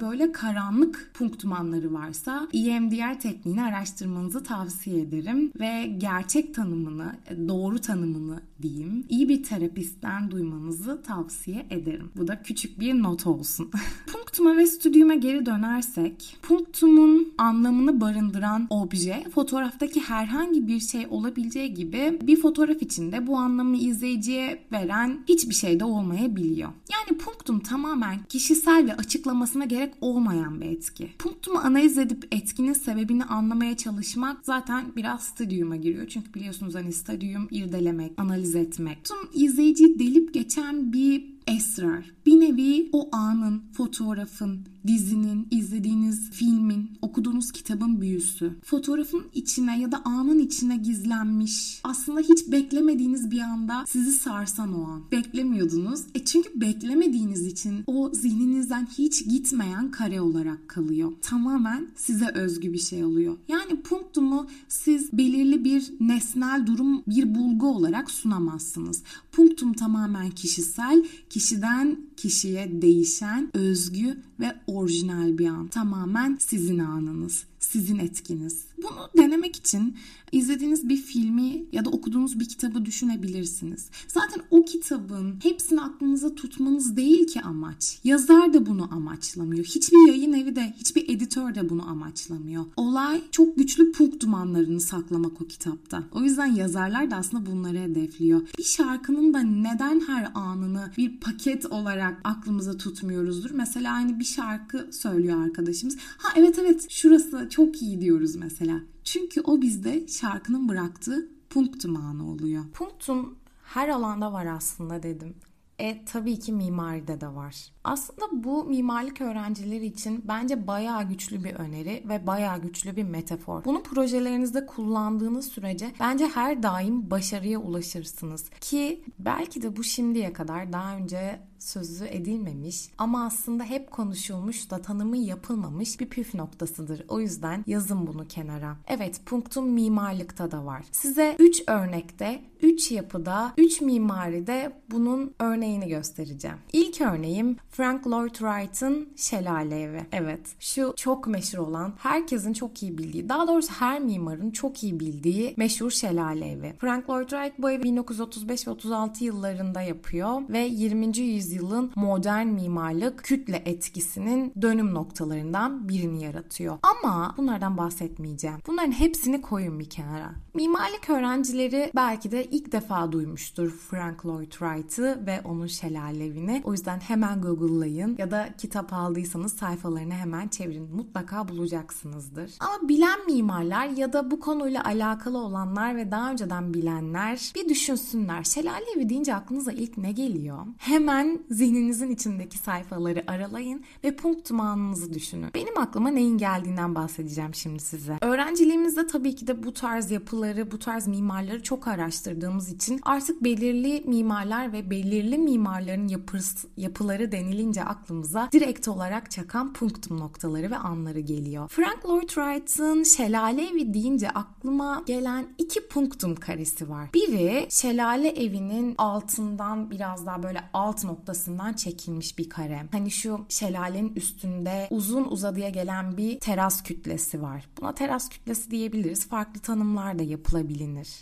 böyle 0.00 0.32
karanlık 0.32 1.10
punktum 1.14 1.52
varsa 1.94 2.33
EMDR 2.52 3.20
tekniğini 3.20 3.62
araştırmanızı 3.62 4.44
tavsiye 4.44 5.00
ederim 5.00 5.52
ve 5.60 5.86
gerçek 5.98 6.54
tanımını, 6.54 7.16
doğru 7.48 7.78
tanımını 7.78 8.40
diyeyim, 8.62 9.04
iyi 9.08 9.28
bir 9.28 9.42
terapistten 9.42 10.30
duymanızı 10.30 11.02
tavsiye 11.02 11.66
ederim. 11.70 12.10
Bu 12.16 12.28
da 12.28 12.42
küçük 12.42 12.80
bir 12.80 12.94
not 12.94 13.26
olsun. 13.26 13.70
Punktuma 14.12 14.56
ve 14.56 14.66
stüdyuma 14.66 15.14
geri 15.14 15.46
dönersek, 15.46 16.36
punktumun 16.42 17.34
anlamını 17.38 18.00
barındıran 18.00 18.66
obje 18.70 19.24
fotoğraftaki 19.34 20.00
herhangi 20.00 20.66
bir 20.66 20.80
şey 20.80 21.06
olabileceği 21.10 21.74
gibi 21.74 22.18
bir 22.22 22.36
fotoğraf 22.36 22.82
içinde 22.82 23.26
bu 23.26 23.36
anlamı 23.36 23.76
izleyiciye 23.76 24.64
veren 24.72 25.24
hiçbir 25.28 25.54
şey 25.54 25.80
de 25.80 25.84
olmayabiliyor. 25.84 26.70
Yani 26.92 27.18
punktum 27.18 27.60
tamamen 27.60 28.18
kişisel 28.28 28.86
ve 28.86 28.96
açıklamasına 28.96 29.64
gerek 29.64 29.94
olmayan 30.00 30.60
bir 30.60 30.66
etki. 30.66 31.10
Punktumu 31.18 31.58
analiz 31.58 31.98
edip 31.98 32.28
etkinin 32.30 32.72
sebebini 32.72 33.24
anlamaya 33.24 33.76
çalışmak 33.76 34.36
zaten 34.42 34.84
biraz 34.96 35.22
stadyuma 35.22 35.76
giriyor. 35.76 36.06
Çünkü 36.06 36.34
biliyorsunuz 36.34 36.74
hani 36.74 36.92
stadyum 36.92 37.48
irdelemek, 37.50 38.12
analiz 38.16 38.53
etmek. 38.54 39.04
Tüm 39.04 39.42
izleyiciyi 39.44 39.98
delip 39.98 40.34
geçen 40.34 40.92
bir 40.92 41.24
esrar 41.46 42.13
Bir 42.26 42.40
nevi 42.40 42.88
o 42.92 43.08
anın, 43.12 43.62
fotoğrafın, 43.72 44.60
dizinin, 44.86 45.48
izlediğiniz 45.50 46.30
filmin, 46.30 46.90
okuduğunuz 47.02 47.52
kitabın 47.52 48.00
büyüsü. 48.00 48.52
Fotoğrafın 48.64 49.22
içine 49.34 49.80
ya 49.80 49.92
da 49.92 50.02
anın 50.04 50.38
içine 50.38 50.76
gizlenmiş. 50.76 51.80
Aslında 51.84 52.20
hiç 52.20 52.52
beklemediğiniz 52.52 53.30
bir 53.30 53.40
anda 53.40 53.84
sizi 53.86 54.12
sarsan 54.12 54.80
o 54.80 54.84
an. 54.84 55.02
Beklemiyordunuz. 55.12 56.00
E 56.14 56.24
çünkü 56.24 56.60
beklemediğiniz 56.60 57.46
için 57.46 57.84
o 57.86 58.10
zihninizden 58.14 58.88
hiç 58.98 59.24
gitmeyen 59.28 59.90
kare 59.90 60.20
olarak 60.20 60.68
kalıyor. 60.68 61.12
Tamamen 61.22 61.88
size 61.96 62.28
özgü 62.34 62.72
bir 62.72 62.78
şey 62.78 63.04
oluyor. 63.04 63.36
Yani 63.48 63.82
punktumu 63.82 64.46
siz 64.68 65.12
belirli 65.12 65.64
bir 65.64 65.92
nesnel 66.00 66.66
durum, 66.66 67.02
bir 67.06 67.34
bulgu 67.34 67.66
olarak 67.66 68.10
sunamazsınız. 68.10 69.02
Punktum 69.32 69.72
tamamen 69.72 70.30
kişisel, 70.30 71.04
kişiden 71.30 71.98
kişiye 72.24 72.82
değişen, 72.82 73.50
özgü 73.54 74.22
ve 74.40 74.56
orijinal 74.66 75.38
bir 75.38 75.46
an. 75.46 75.68
Tamamen 75.68 76.36
sizin 76.40 76.78
anınız, 76.78 77.44
sizin 77.58 77.98
etkiniz. 77.98 78.64
Bunu 78.82 79.08
denemek 79.16 79.56
için 79.56 79.96
izlediğiniz 80.32 80.88
bir 80.88 80.96
filmi 80.96 81.64
ya 81.72 81.84
da 81.84 81.90
okuduğunuz 81.90 82.40
bir 82.40 82.48
kitabı 82.48 82.84
düşünebilirsiniz. 82.84 83.90
Zaten 84.08 84.42
o 84.50 84.64
kitabın 84.64 85.34
hepsini 85.42 85.80
aklınıza 85.80 86.34
tutmanız 86.34 86.96
değil 86.96 87.26
ki 87.26 87.40
amaç. 87.40 87.98
Yazar 88.04 88.54
da 88.54 88.66
bunu 88.66 88.94
amaçlamıyor. 88.94 89.64
Hiçbir 89.64 90.08
yayın 90.08 90.32
evi 90.32 90.56
de, 90.56 90.74
hiçbir 90.76 91.08
editör 91.08 91.54
de 91.54 91.70
bunu 91.70 91.88
amaçlamıyor. 91.88 92.64
Olay 92.76 93.22
çok 93.30 93.56
güçlü 93.56 93.92
punk 93.92 94.20
dumanlarını 94.20 94.80
saklamak 94.80 95.42
o 95.42 95.46
kitapta. 95.46 96.02
O 96.12 96.22
yüzden 96.22 96.46
yazarlar 96.46 97.10
da 97.10 97.16
aslında 97.16 97.46
bunları 97.46 97.78
hedefliyor. 97.78 98.40
Bir 98.58 98.64
şarkının 98.64 99.34
da 99.34 99.40
neden 99.40 100.00
her 100.06 100.30
anını 100.34 100.92
bir 100.96 101.20
paket 101.20 101.66
olarak 101.66 102.20
aklımıza 102.24 102.76
tutmuyoruzdur? 102.76 103.50
Mesela 103.50 103.92
aynı 103.92 104.18
bir 104.18 104.23
şarkı 104.24 104.92
söylüyor 104.92 105.44
arkadaşımız. 105.44 105.96
Ha 105.98 106.28
evet 106.36 106.58
evet 106.58 106.90
şurası 106.90 107.48
çok 107.50 107.82
iyi 107.82 108.00
diyoruz 108.00 108.36
mesela. 108.36 108.80
Çünkü 109.04 109.40
o 109.40 109.62
bizde 109.62 110.08
şarkının 110.08 110.68
bıraktığı 110.68 111.28
punktum 111.50 111.96
anı 111.96 112.30
oluyor. 112.30 112.64
Punktum 112.72 113.38
her 113.64 113.88
alanda 113.88 114.32
var 114.32 114.46
aslında 114.46 115.02
dedim. 115.02 115.34
E 115.78 116.04
tabii 116.04 116.38
ki 116.38 116.52
mimaride 116.52 117.20
de 117.20 117.26
var. 117.26 117.73
Aslında 117.84 118.44
bu 118.44 118.64
mimarlık 118.64 119.20
öğrencileri 119.20 119.86
için 119.86 120.24
bence 120.28 120.66
bayağı 120.66 121.08
güçlü 121.08 121.44
bir 121.44 121.54
öneri 121.54 122.04
ve 122.08 122.26
bayağı 122.26 122.62
güçlü 122.62 122.96
bir 122.96 123.02
metafor. 123.02 123.64
Bunu 123.64 123.82
projelerinizde 123.82 124.66
kullandığınız 124.66 125.48
sürece 125.48 125.92
bence 126.00 126.26
her 126.26 126.62
daim 126.62 127.10
başarıya 127.10 127.58
ulaşırsınız. 127.58 128.50
Ki 128.60 129.04
belki 129.18 129.62
de 129.62 129.76
bu 129.76 129.84
şimdiye 129.84 130.32
kadar 130.32 130.72
daha 130.72 130.96
önce 130.96 131.40
sözü 131.64 132.04
edilmemiş 132.04 132.88
ama 132.98 133.24
aslında 133.24 133.64
hep 133.64 133.90
konuşulmuş 133.90 134.70
da 134.70 134.82
tanımı 134.82 135.16
yapılmamış 135.16 136.00
bir 136.00 136.08
püf 136.08 136.34
noktasıdır. 136.34 137.04
O 137.08 137.20
yüzden 137.20 137.64
yazın 137.66 138.06
bunu 138.06 138.28
kenara. 138.28 138.76
Evet 138.86 139.20
punktum 139.26 139.68
mimarlıkta 139.70 140.50
da 140.50 140.66
var. 140.66 140.84
Size 140.92 141.36
3 141.38 141.62
örnekte, 141.66 142.42
3 142.62 142.92
yapıda, 142.92 143.52
3 143.58 143.80
mimaride 143.80 144.72
bunun 144.90 145.34
örneğini 145.38 145.88
göstereceğim. 145.88 146.56
İlk 146.72 146.83
örneğim 147.00 147.56
Frank 147.70 148.06
Lloyd 148.06 148.34
Wright'ın 148.34 149.08
Şelale 149.16 149.80
Evi. 149.80 150.06
Evet 150.12 150.40
şu 150.60 150.94
çok 150.96 151.26
meşhur 151.26 151.58
olan, 151.58 151.92
herkesin 151.98 152.52
çok 152.52 152.82
iyi 152.82 152.98
bildiği, 152.98 153.28
daha 153.28 153.48
doğrusu 153.48 153.72
her 153.72 154.00
mimarın 154.00 154.50
çok 154.50 154.82
iyi 154.82 155.00
bildiği 155.00 155.54
meşhur 155.56 155.90
Şelale 155.90 156.50
Evi. 156.50 156.74
Frank 156.78 157.10
Lloyd 157.10 157.28
Wright 157.28 157.58
bu 157.58 157.70
evi 157.70 157.82
1935 157.82 158.66
ve 158.66 158.70
36 158.70 159.24
yıllarında 159.24 159.82
yapıyor 159.82 160.42
ve 160.48 160.58
20. 160.58 161.18
yüzyılın 161.18 161.92
modern 161.96 162.46
mimarlık 162.46 163.24
kütle 163.24 163.62
etkisinin 163.64 164.52
dönüm 164.62 164.94
noktalarından 164.94 165.88
birini 165.88 166.22
yaratıyor. 166.24 166.78
Ama 166.82 167.34
bunlardan 167.36 167.76
bahsetmeyeceğim. 167.76 168.56
Bunların 168.66 168.92
hepsini 168.92 169.42
koyun 169.42 169.78
bir 169.80 169.90
kenara. 169.90 170.32
Mimarlık 170.54 171.10
öğrencileri 171.10 171.90
belki 171.96 172.30
de 172.30 172.44
ilk 172.44 172.72
defa 172.72 173.12
duymuştur 173.12 173.70
Frank 173.70 174.26
Lloyd 174.26 174.50
Wright'ı 174.50 175.26
ve 175.26 175.40
onun 175.44 175.66
Şelale 175.66 176.26
Evi'ni. 176.26 176.62
O 176.64 176.72
yüzden 176.72 176.83
hemen 176.90 177.40
Google 177.40 177.64
Google'layın 177.64 178.16
ya 178.18 178.30
da 178.30 178.48
kitap 178.58 178.92
aldıysanız 178.92 179.52
sayfalarını 179.52 180.14
hemen 180.14 180.48
çevirin. 180.48 180.96
Mutlaka 180.96 181.48
bulacaksınızdır. 181.48 182.50
Ama 182.60 182.88
bilen 182.88 183.26
mimarlar 183.26 183.86
ya 183.86 184.12
da 184.12 184.30
bu 184.30 184.40
konuyla 184.40 184.84
alakalı 184.84 185.38
olanlar 185.38 185.96
ve 185.96 186.10
daha 186.10 186.30
önceden 186.30 186.74
bilenler 186.74 187.52
bir 187.54 187.68
düşünsünler. 187.68 188.42
Şelale 188.42 188.84
evi 188.96 189.08
deyince 189.08 189.34
aklınıza 189.34 189.72
ilk 189.72 189.98
ne 189.98 190.12
geliyor? 190.12 190.58
Hemen 190.78 191.38
zihninizin 191.50 192.10
içindeki 192.10 192.58
sayfaları 192.58 193.24
aralayın 193.26 193.84
ve 194.04 194.16
punktum 194.16 194.60
anınızı 194.60 195.14
düşünün. 195.14 195.50
Benim 195.54 195.78
aklıma 195.78 196.08
neyin 196.08 196.38
geldiğinden 196.38 196.94
bahsedeceğim 196.94 197.54
şimdi 197.54 197.80
size. 197.80 198.18
Öğrenciliğimizde 198.20 199.06
tabii 199.06 199.34
ki 199.34 199.46
de 199.46 199.62
bu 199.62 199.72
tarz 199.72 200.10
yapıları, 200.10 200.70
bu 200.70 200.78
tarz 200.78 201.06
mimarları 201.06 201.62
çok 201.62 201.88
araştırdığımız 201.88 202.72
için 202.72 203.00
artık 203.02 203.44
belirli 203.44 204.04
mimarlar 204.06 204.72
ve 204.72 204.90
belirli 204.90 205.38
mimarların 205.38 206.08
yapısı, 206.08 206.68
yapıları 206.76 207.32
denilince 207.32 207.84
aklımıza 207.84 208.48
direkt 208.52 208.88
olarak 208.88 209.30
çakan 209.30 209.72
punktum 209.72 210.20
noktaları 210.20 210.70
ve 210.70 210.76
anları 210.76 211.20
geliyor. 211.20 211.68
Frank 211.68 212.06
Lloyd 212.06 212.28
Wright'ın 212.28 213.02
Şelale 213.02 213.68
Evi 213.68 213.94
deyince 213.94 214.30
aklıma 214.30 215.02
gelen 215.06 215.46
iki 215.58 215.88
punktum 215.88 216.36
karesi 216.36 216.88
var. 216.88 217.08
Biri 217.14 217.66
şelale 217.70 218.28
evinin 218.28 218.94
altından 218.98 219.90
biraz 219.90 220.26
daha 220.26 220.42
böyle 220.42 220.60
alt 220.72 221.04
noktasından 221.04 221.72
çekilmiş 221.72 222.38
bir 222.38 222.48
kare. 222.48 222.82
Hani 222.92 223.10
şu 223.10 223.40
şelalenin 223.48 224.12
üstünde 224.16 224.86
uzun 224.90 225.24
uzadıya 225.24 225.68
gelen 225.68 226.16
bir 226.16 226.40
teras 226.40 226.82
kütlesi 226.82 227.42
var. 227.42 227.68
Buna 227.80 227.94
teras 227.94 228.28
kütlesi 228.28 228.70
diyebiliriz. 228.70 229.28
Farklı 229.28 229.60
tanımlar 229.60 230.18
da 230.18 230.22
yapılabilir. 230.22 230.74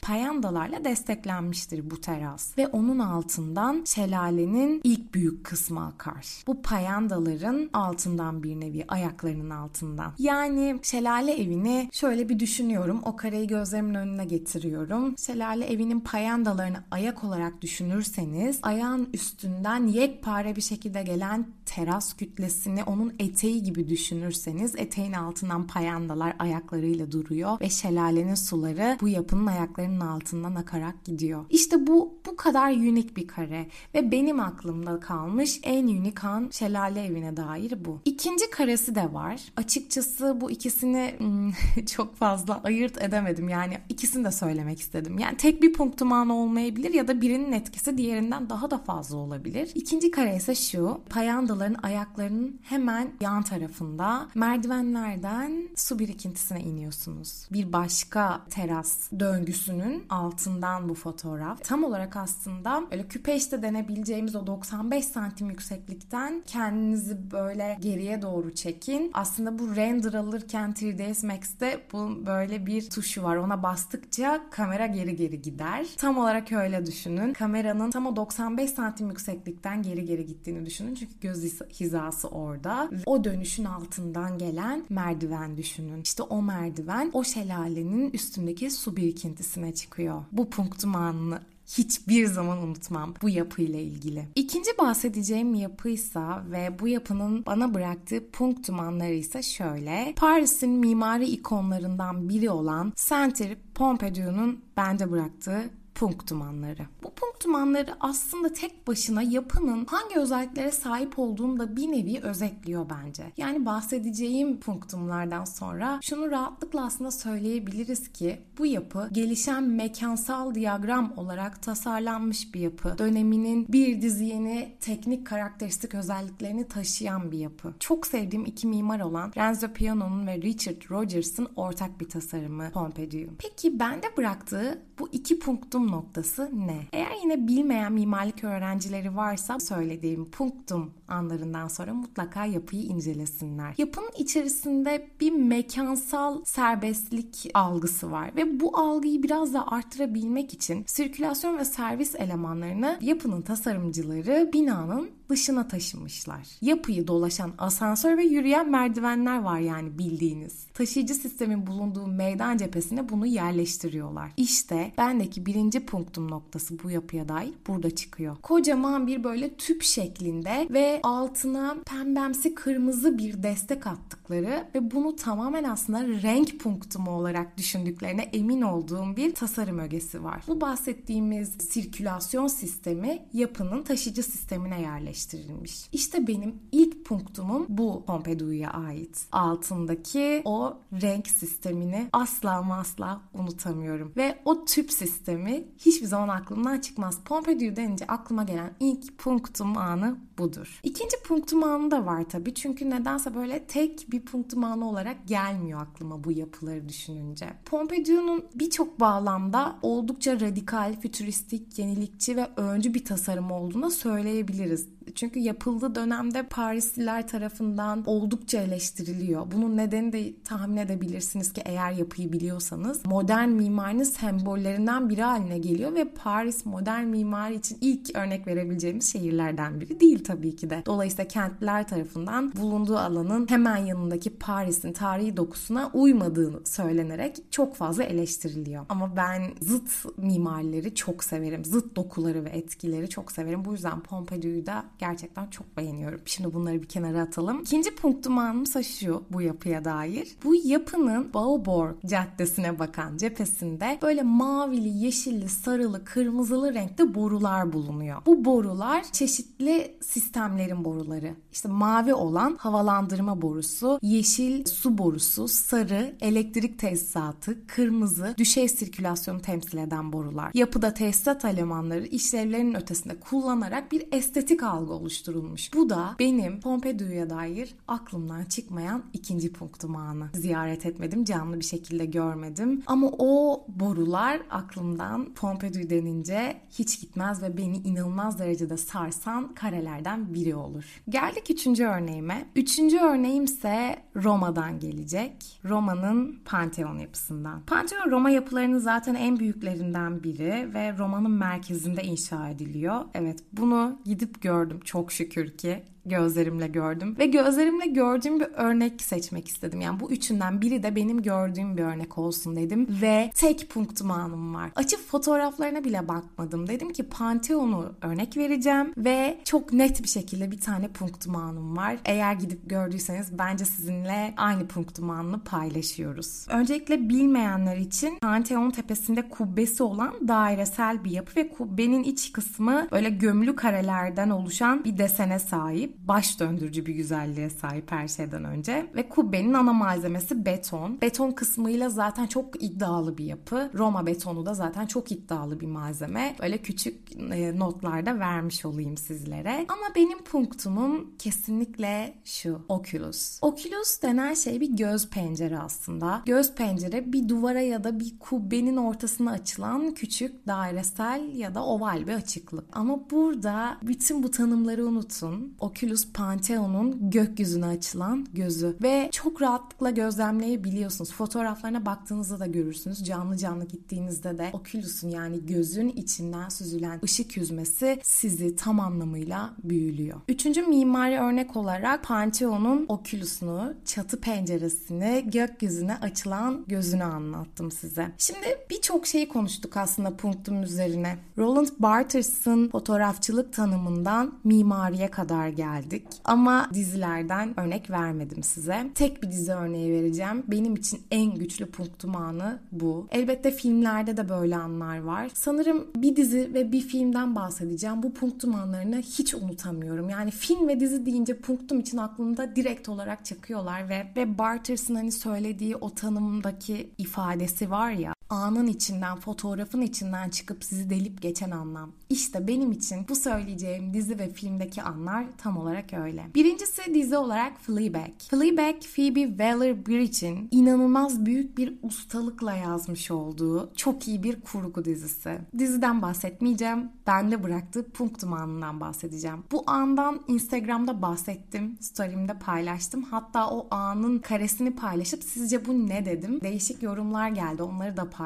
Payandalarla 0.03 0.85
desteklenmiştir 0.85 1.91
bu 1.91 2.01
teras 2.01 2.59
ve 2.59 2.67
onun 2.67 2.99
altından 2.99 3.85
şelalenin 3.87 4.81
ilk 4.85 5.15
büyük 5.15 5.42
kısmı 5.43 5.87
akar. 5.87 6.45
Bu 6.47 6.63
payandaların 6.63 7.71
altından 7.73 8.43
bir 8.43 8.61
nevi 8.61 8.85
ayaklarının 8.89 9.51
altından. 9.51 10.13
Yani 10.19 10.79
şelale 10.83 11.43
evini 11.43 11.89
şöyle 11.93 12.29
bir 12.29 12.39
düşünüyorum. 12.39 13.01
O 13.05 13.17
kareyi 13.17 13.47
gözlerimin 13.47 13.95
önüne 13.95 14.25
getiriyorum. 14.25 15.19
Şelale 15.19 15.67
evinin 15.67 16.01
payandalarını 16.01 16.77
ayak 16.91 17.25
olarak 17.25 17.63
düşünürseniz 17.63 18.59
ayağın 18.63 19.09
üstünden 19.13 19.87
yekpare 19.87 20.57
bir 20.57 20.61
şekilde 20.61 21.03
gelen 21.03 21.47
teras 21.67 22.17
kütlesini 22.17 22.85
onun 22.85 23.15
eteği 23.19 23.63
gibi 23.63 23.89
düşünürseniz 23.89 24.75
eteğin 24.77 25.13
altından 25.13 25.67
payandalar 25.67 26.37
ayaklarıyla 26.39 27.13
duruyor 27.13 27.61
ve 27.61 27.71
şelalenin 27.71 28.35
suları 28.35 28.99
bu 29.01 29.09
yapının 29.09 29.47
ayaklarının 29.47 30.01
altından 30.01 30.55
akarak 30.55 31.05
gidiyor. 31.05 31.45
İşte 31.51 31.87
bu 31.87 32.15
bu 32.27 32.37
kadar 32.37 32.73
unik 32.73 33.17
bir 33.17 33.27
kare 33.27 33.67
ve 33.95 34.13
benim 34.13 34.41
aklımda 34.41 35.01
kalmış 35.01 35.32
en 35.63 35.87
unik 35.87 36.17
kan 36.17 36.49
şelale 36.53 37.05
evine 37.05 37.37
dair 37.37 37.85
bu. 37.85 38.01
İkinci 38.05 38.51
karesi 38.51 38.95
de 38.95 39.13
var. 39.13 39.41
Açıkçası 39.57 40.41
bu 40.41 40.51
ikisini 40.51 41.15
hmm, 41.19 41.53
çok 41.87 42.17
fazla 42.17 42.61
ayırt 42.65 43.03
edemedim. 43.03 43.49
Yani 43.49 43.79
ikisini 43.89 44.25
de 44.25 44.31
söylemek 44.31 44.81
istedim. 44.81 45.19
Yani 45.19 45.37
tek 45.37 45.63
bir 45.63 45.73
punktuman 45.73 46.29
olmayabilir 46.29 46.95
ya 46.95 47.09
da 47.09 47.21
birinin 47.21 47.53
etkisi 47.53 47.99
diğerinden 47.99 48.51
daha 48.51 48.71
da 48.71 48.79
fazla 48.79 49.17
olabilir. 49.17 49.71
İkinci 49.75 50.11
kare 50.11 50.37
ise 50.37 50.55
şu. 50.55 51.01
Payandaların 51.11 51.77
ayaklarının 51.83 52.61
hemen 52.63 53.13
yan 53.21 53.43
tarafında 53.43 54.29
merdivenlerden 54.35 55.69
su 55.77 55.99
birikintisine 55.99 56.61
iniyorsunuz. 56.61 57.49
Bir 57.53 57.73
başka 57.73 58.41
teras 58.51 59.11
döngüsünün 59.21 60.05
altından 60.09 60.89
bu 60.89 60.95
fotoğraf. 60.95 61.65
Tam 61.65 61.85
olarak 61.85 62.17
aslında 62.17 62.83
öyle 62.91 63.09
küpeşte 63.09 63.63
denebileceğimiz 63.63 64.37
o 64.37 64.47
95 64.47 65.05
santim 65.05 65.22
yükseklik 65.31 65.83
yükseklikten 65.93 66.43
kendinizi 66.47 67.31
böyle 67.31 67.79
geriye 67.81 68.23
doğru 68.23 68.55
çekin. 68.55 69.11
Aslında 69.15 69.59
bu 69.59 69.77
render 69.77 70.15
alırken 70.15 70.73
3ds 70.73 71.27
Max'te 71.27 71.87
bu 71.93 72.27
böyle 72.27 72.67
bir 72.67 72.91
tuşu 72.91 73.23
var. 73.23 73.37
Ona 73.37 73.63
bastıkça 73.63 74.43
kamera 74.51 74.87
geri 74.87 75.17
geri 75.17 75.43
gider. 75.43 75.87
Tam 75.97 76.19
olarak 76.19 76.53
öyle 76.53 76.87
düşünün. 76.87 77.33
Kameranın 77.33 77.91
tam 77.91 78.07
o 78.07 78.17
95 78.17 78.71
santim 78.71 79.09
yükseklikten 79.09 79.83
geri 79.83 80.05
geri 80.05 80.27
gittiğini 80.27 80.67
düşünün. 80.67 80.95
Çünkü 80.95 81.13
göz 81.21 81.61
hizası 81.81 82.29
orada. 82.29 82.91
O 83.07 83.25
dönüşün 83.25 83.65
altından 83.65 84.39
gelen 84.39 84.85
merdiven 84.91 85.57
düşünün. 85.57 86.03
İşte 86.03 86.23
o 86.23 86.43
merdiven 86.43 87.11
o 87.13 87.25
şelalenin 87.25 88.11
üstündeki 88.11 88.71
su 88.71 88.97
birikintisine 88.97 89.75
çıkıyor. 89.75 90.23
Bu 90.33 90.51
punktum 90.51 90.97
anını 90.97 91.41
hiçbir 91.79 92.27
zaman 92.27 92.59
unutmam 92.59 93.15
bu 93.23 93.29
yapıyla 93.29 93.79
ilgili. 93.79 94.29
İkinci 94.35 94.71
bahsedeceğim 94.79 95.55
yapıysa 95.55 96.45
ve 96.51 96.79
bu 96.79 96.89
yapının 96.89 97.47
bana 97.47 97.75
bıraktığı 97.75 98.31
punktum 98.31 98.81
anları 98.81 99.15
ise 99.15 99.43
şöyle. 99.43 100.13
Paris'in 100.17 100.71
mimari 100.71 101.25
ikonlarından 101.25 102.29
biri 102.29 102.51
olan 102.51 102.93
Saint 102.97 103.43
Pompidou'nun 103.75 104.61
bende 104.77 105.11
bıraktığı 105.11 105.71
punktumanları. 105.95 106.87
Bu 107.03 107.11
punktumanları 107.15 107.95
aslında 108.01 108.53
tek 108.53 108.87
başına 108.87 109.23
yapının 109.23 109.85
hangi 109.85 110.19
özelliklere 110.19 110.71
sahip 110.71 111.19
olduğunu 111.19 111.59
da 111.59 111.77
bir 111.77 111.93
nevi 111.93 112.21
özetliyor 112.21 112.87
bence. 112.91 113.23
Yani 113.37 113.67
bahsedeceğim 113.67 114.61
punktumlardan 114.61 115.45
sonra 115.45 115.99
şunu 116.03 116.31
rahatlıkla 116.31 116.85
aslında 116.85 117.11
söyleyebiliriz 117.11 118.13
ki 118.13 118.41
bu 118.59 118.67
yapı 118.67 119.09
gelişen 119.13 119.65
mekansal 119.65 120.55
diyagram 120.55 121.13
olarak 121.17 121.63
tasarlanmış 121.63 122.55
bir 122.55 122.61
yapı. 122.61 122.99
Döneminin 122.99 123.67
bir 123.69 124.03
dizi 124.03 124.25
yeni 124.25 124.77
teknik 124.81 125.27
karakteristik 125.27 125.95
özelliklerini 125.95 126.69
taşıyan 126.69 127.33
bir 127.33 127.39
yapı. 127.39 127.75
Çok 127.81 128.07
sevdiğim 128.07 128.45
iki 128.45 128.67
mimar 128.67 129.01
olan 129.01 129.33
Renzo 129.37 129.69
Piano'nun 129.69 130.27
ve 130.27 130.37
Richard 130.43 130.91
Rogers'ın 130.91 131.49
ortak 131.57 132.01
bir 132.01 132.09
tasarımı 132.09 132.71
Pompidou. 132.71 133.35
Peki 133.39 133.81
bende 133.81 134.07
bıraktığı 134.17 134.83
bu 134.99 135.09
iki 135.13 135.39
punktum 135.39 135.82
noktası 135.91 136.51
ne? 136.55 136.87
Eğer 136.93 137.13
yine 137.23 137.47
bilmeyen 137.49 137.93
mimarlık 137.93 138.45
öğrencileri 138.45 139.17
varsa 139.17 139.61
söylediğim 139.61 140.31
punktum 140.31 140.95
anlarından 141.09 141.69
sonra 141.69 141.95
mutlaka 141.95 142.47
yapıyı 142.47 142.83
incelesinler. 142.83 143.75
Yapının 143.79 144.11
içerisinde 144.19 145.09
bir 145.21 145.33
mekansal 145.33 146.45
serbestlik 146.45 147.51
algısı 147.55 148.11
var 148.11 148.37
ve 148.37 148.61
bu 148.61 148.79
algıyı 148.79 149.23
biraz 149.23 149.55
da 149.55 149.73
arttırabilmek 149.73 150.53
için 150.55 150.85
sirkülasyon 150.87 151.59
ve 151.59 151.65
servis 151.65 152.15
elemanlarını 152.15 152.99
yapının 153.01 153.43
tasarımcıları 153.43 154.51
binanın 154.53 155.11
dışına 155.33 155.69
taşımışlar. 155.69 156.49
Yapıyı 156.61 157.07
dolaşan 157.07 157.53
asansör 157.59 158.19
ve 158.19 158.25
yürüyen 158.25 158.71
merdivenler 158.71 159.43
var 159.43 159.59
yani 159.59 159.99
bildiğiniz. 159.99 160.67
Taşıyıcı 160.75 161.15
sistemin 161.15 161.67
bulunduğu 161.67 162.07
meydan 162.07 162.57
cephesine 162.57 163.09
bunu 163.09 163.27
yerleştiriyorlar. 163.27 164.31
İşte 164.37 164.93
bendeki 164.99 165.47
birinci 165.47 165.87
punktum 165.87 166.31
noktası 166.31 166.83
bu 166.83 166.91
yapıya 166.91 167.29
dair 167.29 167.55
burada 167.67 167.95
çıkıyor. 167.95 168.37
Kocaman 168.43 169.07
bir 169.07 169.25
böyle 169.25 169.55
tüp 169.55 169.83
şeklinde 169.83 170.69
ve 170.71 171.01
altına 171.03 171.77
pembemsi 171.87 172.55
kırmızı 172.55 173.19
bir 173.19 173.43
destek 173.43 173.87
attıkları 173.87 174.69
ve 174.75 174.91
bunu 174.91 175.17
tamamen 175.17 175.65
aslında 175.65 176.07
renk 176.07 176.61
punktumu 176.61 177.11
olarak 177.11 177.59
düşündüklerine 177.59 178.23
emin 178.23 178.63
olduğum 178.63 179.17
bir 179.17 179.35
tasarım 179.35 179.79
ögesi 179.79 180.25
var. 180.25 180.43
Bu 180.49 180.61
bahsettiğimiz 180.61 181.49
sirkülasyon 181.49 182.47
sistemi 182.47 183.23
yapının 183.33 183.83
taşıyıcı 183.83 184.23
sistemine 184.23 184.81
yerleştirilmiş. 185.23 185.89
İşte 185.93 186.27
benim 186.27 186.55
ilk 186.73 187.05
punktumum 187.05 187.67
bu 187.69 188.05
Pompidou'ya 188.07 188.71
ait. 188.71 189.27
Altındaki 189.33 190.43
o 190.45 190.77
renk 191.03 191.29
sistemini 191.29 192.09
asla 192.13 192.73
asla 192.73 193.21
unutamıyorum. 193.35 194.13
Ve 194.17 194.39
o 194.45 194.65
tüp 194.65 194.93
sistemi 194.93 195.65
hiçbir 195.79 196.07
zaman 196.07 196.29
aklımdan 196.29 196.81
çıkmaz. 196.81 197.19
Pompidou 197.25 197.77
denince 197.77 198.07
aklıma 198.07 198.45
gelen 198.45 198.75
ilk 198.81 199.19
punktum 199.19 199.79
anı 199.79 200.17
budur. 200.39 200.81
İkinci 200.83 201.17
punktum 201.25 201.65
anı 201.65 201.91
da 201.91 202.07
var 202.07 202.25
tabii. 202.29 202.55
Çünkü 202.55 202.91
nedense 202.91 203.35
böyle 203.35 203.65
tek 203.65 204.07
bir 204.11 204.21
punktum 204.21 204.65
anı 204.65 204.89
olarak 204.89 205.29
gelmiyor 205.29 205.81
aklıma 205.83 206.25
bu 206.25 206.33
yapıları 206.33 206.89
düşününce. 206.89 207.47
Pompidou'nun 207.65 208.45
birçok 208.55 209.01
bağlamda 209.01 209.79
oldukça 209.83 210.41
radikal, 210.41 211.01
fütüristik, 211.01 211.79
yenilikçi 211.79 212.37
ve 212.37 212.49
öncü 212.57 212.95
bir 212.95 213.05
tasarım 213.05 213.51
olduğunu 213.51 213.91
söyleyebiliriz. 213.91 214.89
Çünkü 215.15 215.39
yapıldığı 215.41 215.95
dönemde 215.95 216.43
Parisliler 216.43 217.29
tarafından 217.29 218.03
oldukça 218.07 218.61
eleştiriliyor. 218.61 219.53
Bunun 219.53 219.77
nedeni 219.77 220.13
de 220.13 220.33
tahmin 220.45 220.77
edebilirsiniz 220.77 221.53
ki 221.53 221.63
eğer 221.65 221.93
yapıyı 221.93 222.33
biliyorsanız 222.33 223.07
modern 223.07 223.49
mimarinin 223.49 224.03
sembollerinden 224.03 225.09
biri 225.09 225.23
haline 225.23 225.59
geliyor 225.59 225.95
ve 225.95 226.05
Paris 226.05 226.67
modern 226.67 227.05
mimari 227.05 227.55
için 227.55 227.79
ilk 227.81 228.17
örnek 228.17 228.47
verebileceğimiz 228.47 229.13
şehirlerden 229.13 229.81
biri 229.81 230.01
değil 230.01 230.25
tabii 230.25 230.57
ki 230.57 230.71
de. 230.71 230.83
Dolayısıyla 230.87 231.29
kentliler 231.29 231.89
tarafından 231.89 232.53
bulunduğu 232.57 232.97
alanın 232.97 233.51
hemen 233.51 233.77
yanındaki 233.77 234.31
Paris'in 234.31 234.93
tarihi 234.93 235.37
dokusuna 235.37 235.91
uymadığını 235.95 236.67
söylenerek 236.67 237.37
çok 237.51 237.75
fazla 237.75 238.05
eleştiriliyor. 238.05 238.87
Ama 238.89 239.17
ben 239.17 239.43
zıt 239.61 240.19
mimarileri 240.19 240.95
çok 240.95 241.25
severim. 241.25 241.65
Zıt 241.65 241.97
dokuları 241.97 242.45
ve 242.45 242.49
etkileri 242.49 243.09
çok 243.09 243.33
severim. 243.33 243.65
Bu 243.65 243.73
yüzden 243.73 244.01
Pompidou'yu 244.01 244.67
da 244.67 244.85
gerçekten 245.03 245.47
çok 245.47 245.77
beğeniyorum. 245.77 246.21
Şimdi 246.25 246.55
bunları 246.55 246.83
bir 246.83 246.89
kenara 246.89 247.23
atalım. 247.23 247.61
İkinci 247.61 247.95
punktum 247.95 248.39
anımsa 248.39 248.83
şu 248.83 249.23
bu 249.31 249.43
yapıya 249.43 249.85
dair. 249.85 250.29
Bu 250.45 250.55
yapının 250.55 251.35
Bauborg 251.35 251.95
Caddesi'ne 252.07 252.79
bakan 252.79 253.17
cephesinde 253.17 253.99
böyle 254.03 254.23
mavili, 254.23 254.89
yeşilli, 254.89 255.49
sarılı, 255.49 256.05
kırmızılı 256.05 256.75
renkte 256.75 257.15
borular 257.15 257.73
bulunuyor. 257.73 258.23
Bu 258.27 258.45
borular 258.45 259.05
çeşitli 259.13 259.97
sistemlerin 260.01 260.85
boruları. 260.85 261.35
İşte 261.53 261.69
mavi 261.69 262.15
olan 262.15 262.57
havalandırma 262.59 263.43
borusu, 263.43 263.99
yeşil 264.03 264.65
su 264.65 264.99
borusu, 264.99 265.49
sarı 265.49 266.17
elektrik 266.21 266.79
tesisatı, 266.79 267.67
kırmızı 267.67 268.35
düşey 268.39 268.69
sirkülasyonu 268.69 269.41
temsil 269.41 269.79
eden 269.79 270.13
borular. 270.13 270.51
Yapıda 270.55 270.95
tesisat 270.95 271.45
elemanları 271.45 272.07
işlevlerinin 272.07 272.75
ötesinde 272.75 273.21
kullanarak 273.21 273.93
bir 273.93 274.09
estetik 274.13 274.63
algı 274.63 274.92
oluşturulmuş. 274.93 275.75
Bu 275.75 275.91
da 275.91 276.17
benim 276.19 276.61
Pompidou'ya 276.61 277.31
dair 277.31 277.75
aklımdan 277.89 278.45
çıkmayan 278.45 279.03
ikinci 279.13 279.53
punktum 279.53 279.97
anı. 279.97 280.31
Ziyaret 280.35 280.87
etmedim, 280.87 281.25
canlı 281.25 281.61
bir 281.61 281.65
şekilde 281.65 282.07
görmedim. 282.07 282.83
Ama 282.87 283.11
o 283.19 283.65
borular 283.69 284.41
aklımdan 284.51 285.35
Pompidou 285.35 285.91
denince 285.91 286.61
hiç 286.71 287.01
gitmez 287.01 287.43
ve 287.43 287.57
beni 287.57 287.77
inanılmaz 287.77 288.39
derecede 288.39 288.77
sarsan 288.77 289.55
karelerden 289.55 290.35
biri 290.35 290.55
olur. 290.55 291.03
Geldik 291.09 291.51
üçüncü 291.51 291.85
örneğime. 291.85 292.49
Üçüncü 292.57 292.99
örneğim 292.99 293.45
ise 293.45 294.03
Roma'dan 294.17 294.81
gelecek. 294.81 295.61
Roma'nın 295.65 296.41
Pantheon 296.45 296.99
yapısından. 296.99 297.63
Pantheon 297.67 298.11
Roma 298.11 298.31
yapılarının 298.31 298.79
zaten 298.79 299.15
en 299.15 299.39
büyüklerinden 299.39 300.23
biri 300.23 300.75
ve 300.75 300.99
Roma'nın 300.99 301.31
merkezinde 301.31 302.03
inşa 302.03 302.49
ediliyor. 302.49 303.01
Evet 303.15 303.45
bunu 303.53 304.01
gidip 304.05 304.43
gördüm 304.43 304.81
çok 304.85 305.13
şükür 305.13 305.57
ki 305.57 305.83
gözlerimle 306.07 306.67
gördüm. 306.67 307.17
Ve 307.19 307.27
gözlerimle 307.27 307.87
gördüğüm 307.87 308.41
bir 308.41 308.47
örnek 308.55 309.03
seçmek 309.03 309.49
istedim. 309.49 309.81
Yani 309.81 310.01
bu 310.01 310.11
üçünden 310.11 310.61
biri 310.61 310.83
de 310.83 310.97
benim 310.97 311.23
gördüğüm 311.23 311.77
bir 311.77 311.83
örnek 311.83 312.19
olsun 312.19 312.57
dedim. 312.57 312.87
Ve 313.03 313.31
tek 313.35 313.71
punktumanım 313.71 314.55
var. 314.55 314.71
Açıp 314.77 315.01
fotoğraflarına 315.09 315.85
bile 315.85 316.09
bakmadım. 316.09 316.69
Dedim 316.69 316.93
ki 316.93 317.03
Pantheon'u 317.03 317.95
örnek 318.03 318.37
vereceğim 318.37 318.93
ve 318.97 319.39
çok 319.45 319.73
net 319.73 320.03
bir 320.03 320.09
şekilde 320.09 320.51
bir 320.51 320.61
tane 320.61 320.89
punktumanım 320.89 321.77
var. 321.77 321.97
Eğer 322.05 322.35
gidip 322.35 322.71
gördüyseniz 322.71 323.39
bence 323.39 323.65
sizinle 323.65 324.35
aynı 324.37 324.67
punktumanını 324.67 325.41
paylaşıyoruz. 325.45 326.47
Öncelikle 326.49 327.09
bilmeyenler 327.09 327.77
için 327.77 328.19
Pantheon 328.19 328.71
tepesinde 328.71 329.29
kubbesi 329.29 329.83
olan 329.83 330.29
dairesel 330.29 331.05
bir 331.05 331.11
yapı 331.11 331.37
ve 331.37 331.49
kubbenin 331.49 332.03
iç 332.03 332.33
kısmı 332.33 332.89
böyle 332.93 333.11
gömülü 333.11 333.57
karelerden 333.57 334.31
oluşan 334.31 334.85
bir 334.85 334.99
desene 334.99 335.39
sahip 335.39 335.92
baş 336.09 336.41
döndürücü 336.41 336.87
bir 336.87 336.95
güzelliğe 336.95 337.51
sahip 337.51 337.93
her 337.93 338.09
şeyden 338.09 338.45
önce. 338.45 338.87
Ve 338.95 339.09
kubbenin 339.09 339.55
ana 339.55 339.73
malzemesi 339.73 340.47
beton. 340.47 341.01
Beton 341.01 341.31
kısmıyla 341.31 341.89
zaten 341.89 342.27
çok 342.27 342.63
iddialı 342.63 343.19
bir 343.19 343.25
yapı. 343.25 343.71
Roma 343.75 344.07
betonu 344.07 344.47
da 344.47 344.55
zaten 344.55 344.87
çok 344.87 345.13
iddialı 345.13 345.61
bir 345.61 345.67
malzeme. 345.67 346.37
Böyle 346.43 346.59
küçük 346.59 347.17
e, 347.17 347.59
notlarda 347.59 348.19
vermiş 348.19 348.65
olayım 348.65 348.97
sizlere. 348.97 349.67
Ama 349.69 349.95
benim 349.97 350.19
punktumum 350.25 351.11
kesinlikle 351.19 352.15
şu. 352.25 352.61
Oculus. 352.69 353.39
Oculus 353.43 354.03
denen 354.03 354.35
şey 354.35 354.61
bir 354.61 354.77
göz 354.77 355.09
pencere 355.09 355.59
aslında. 355.59 356.23
Göz 356.27 356.55
pencere 356.55 357.13
bir 357.13 357.29
duvara 357.29 357.61
ya 357.61 357.85
da 357.85 358.01
bir 358.01 358.19
kubbenin 358.19 358.77
ortasına 358.77 359.31
açılan 359.31 359.95
küçük 359.95 360.47
dairesel 360.47 361.31
ya 361.35 361.55
da 361.55 361.65
oval 361.65 362.07
bir 362.07 362.15
açıklık. 362.15 362.65
Ama 362.73 363.11
burada 363.11 363.79
bütün 363.83 364.23
bu 364.23 364.31
tanımları 364.31 364.87
unutun. 364.87 365.55
Oculus 365.61 365.82
Pantheon'un 366.15 367.11
gökyüzüne 367.11 367.67
açılan 367.67 368.27
gözü 368.33 368.77
ve 368.83 369.09
çok 369.13 369.43
rahatlıkla 369.43 369.91
gözlemleyebiliyorsunuz. 369.91 371.13
Fotoğraflarına 371.13 371.87
baktığınızda 371.87 372.41
da 372.41 372.47
görürsünüz. 372.47 373.05
Canlı 373.05 373.37
canlı 373.37 373.65
gittiğinizde 373.65 374.39
de 374.39 374.51
Oculus'un 374.53 375.09
yani 375.09 375.47
gözün 375.47 375.89
içinden 375.89 376.49
süzülen 376.49 377.01
ışık 377.05 377.37
yüzmesi 377.37 378.01
sizi 378.03 378.57
tam 378.57 378.81
anlamıyla 378.81 379.51
büyülüyor. 379.65 380.21
Üçüncü 380.29 380.63
mimari 380.63 381.19
örnek 381.19 381.57
olarak 381.57 382.05
Pantheon'un 382.05 382.87
Oculus'unu, 382.89 383.75
çatı 383.85 384.21
penceresini, 384.21 385.25
gökyüzüne 385.27 385.97
açılan 385.97 386.65
gözünü 386.67 387.05
anlattım 387.05 387.71
size. 387.71 388.13
Şimdi 388.19 388.47
birçok 388.71 389.07
şeyi 389.07 389.29
konuştuk 389.29 389.77
aslında 389.77 390.17
punktum 390.17 390.63
üzerine. 390.63 391.19
Roland 391.39 391.69
Barthes'ın 391.79 392.69
fotoğrafçılık 392.69 393.53
tanımından 393.53 394.35
mimariye 394.45 395.11
kadar 395.11 395.49
geldi 395.49 395.72
geldik. 395.73 396.07
Ama 396.25 396.69
dizilerden 396.75 397.61
örnek 397.61 397.91
vermedim 397.91 398.43
size. 398.43 398.91
Tek 398.95 399.23
bir 399.23 399.31
dizi 399.31 399.53
örneği 399.53 399.93
vereceğim. 399.93 400.43
Benim 400.49 400.77
için 400.77 401.01
en 401.11 401.35
güçlü 401.35 401.67
punktum 401.67 402.17
anı 402.17 402.59
bu. 402.73 403.07
Elbette 403.11 403.51
filmlerde 403.51 404.17
de 404.17 404.29
böyle 404.29 404.57
anlar 404.57 404.99
var. 404.99 405.31
Sanırım 405.35 405.87
bir 405.97 406.17
dizi 406.17 406.55
ve 406.55 406.73
bir 406.73 406.81
filmden 406.81 407.35
bahsedeceğim. 407.35 408.03
Bu 408.03 408.15
punktum 408.15 408.55
anlarını 408.55 408.97
hiç 408.97 409.35
unutamıyorum. 409.35 410.09
Yani 410.09 410.31
film 410.31 410.69
ve 410.69 410.81
dizi 410.81 411.07
deyince 411.07 411.39
punktum 411.39 411.81
için 411.81 411.99
aklımda 411.99 412.57
direkt 412.57 412.89
olarak 412.89 413.25
çakıyorlar 413.25 413.89
ve 413.89 414.07
ve 414.17 414.39
Barters'ın 414.39 414.95
hani 414.95 415.13
söylediği 415.13 415.77
o 415.77 415.91
tanımdaki 415.91 416.91
ifadesi 416.99 417.71
var 417.71 417.91
ya 417.91 418.15
anın 418.33 418.67
içinden, 418.67 419.17
fotoğrafın 419.17 419.81
içinden 419.81 420.31
çıkıp 420.31 420.65
sizi 420.65 420.91
delip 420.91 421.23
geçen 421.23 421.51
anlam. 421.51 421.93
İşte 422.11 422.49
benim 422.49 422.73
için 422.73 423.07
bu 423.09 423.17
söyleyeceğim 423.17 423.95
dizi 423.95 424.19
ve 424.19 424.31
filmdeki 424.31 424.83
anlar 424.83 425.25
tam 425.39 425.57
olarak 425.57 425.93
öyle. 425.93 426.27
Birincisi 426.35 426.95
dizi 426.95 427.17
olarak 427.17 427.59
Fleabag. 427.59 428.11
Fleabag, 428.31 428.83
Phoebe 428.97 429.21
Waller-Bridge'in 429.21 430.49
inanılmaz 430.51 431.27
büyük 431.27 431.59
bir 431.59 431.79
ustalıkla 431.83 432.55
yazmış 432.55 433.11
olduğu 433.11 433.73
çok 433.77 434.09
iyi 434.09 434.23
bir 434.23 434.41
kurgu 434.41 434.85
dizisi. 434.85 435.39
Diziden 435.59 436.03
bahsetmeyeceğim. 436.03 436.89
Bende 437.07 437.43
bıraktığı 437.43 437.91
punktum 437.91 438.33
anından 438.33 438.81
bahsedeceğim. 438.81 439.45
Bu 439.53 439.65
andan 439.67 440.21
Instagram'da 440.29 441.03
bahsettim. 441.03 441.77
Story'imde 441.81 442.39
paylaştım. 442.39 443.03
Hatta 443.03 443.51
o 443.51 443.67
anın 443.71 444.19
karesini 444.19 444.77
paylaşıp 444.77 445.25
sizce 445.25 445.67
bu 445.67 445.89
ne 445.89 446.05
dedim. 446.05 446.41
Değişik 446.41 446.83
yorumlar 446.83 447.29
geldi. 447.29 447.63
Onları 447.63 447.97
da 447.97 448.11
paylaştım. 448.11 448.22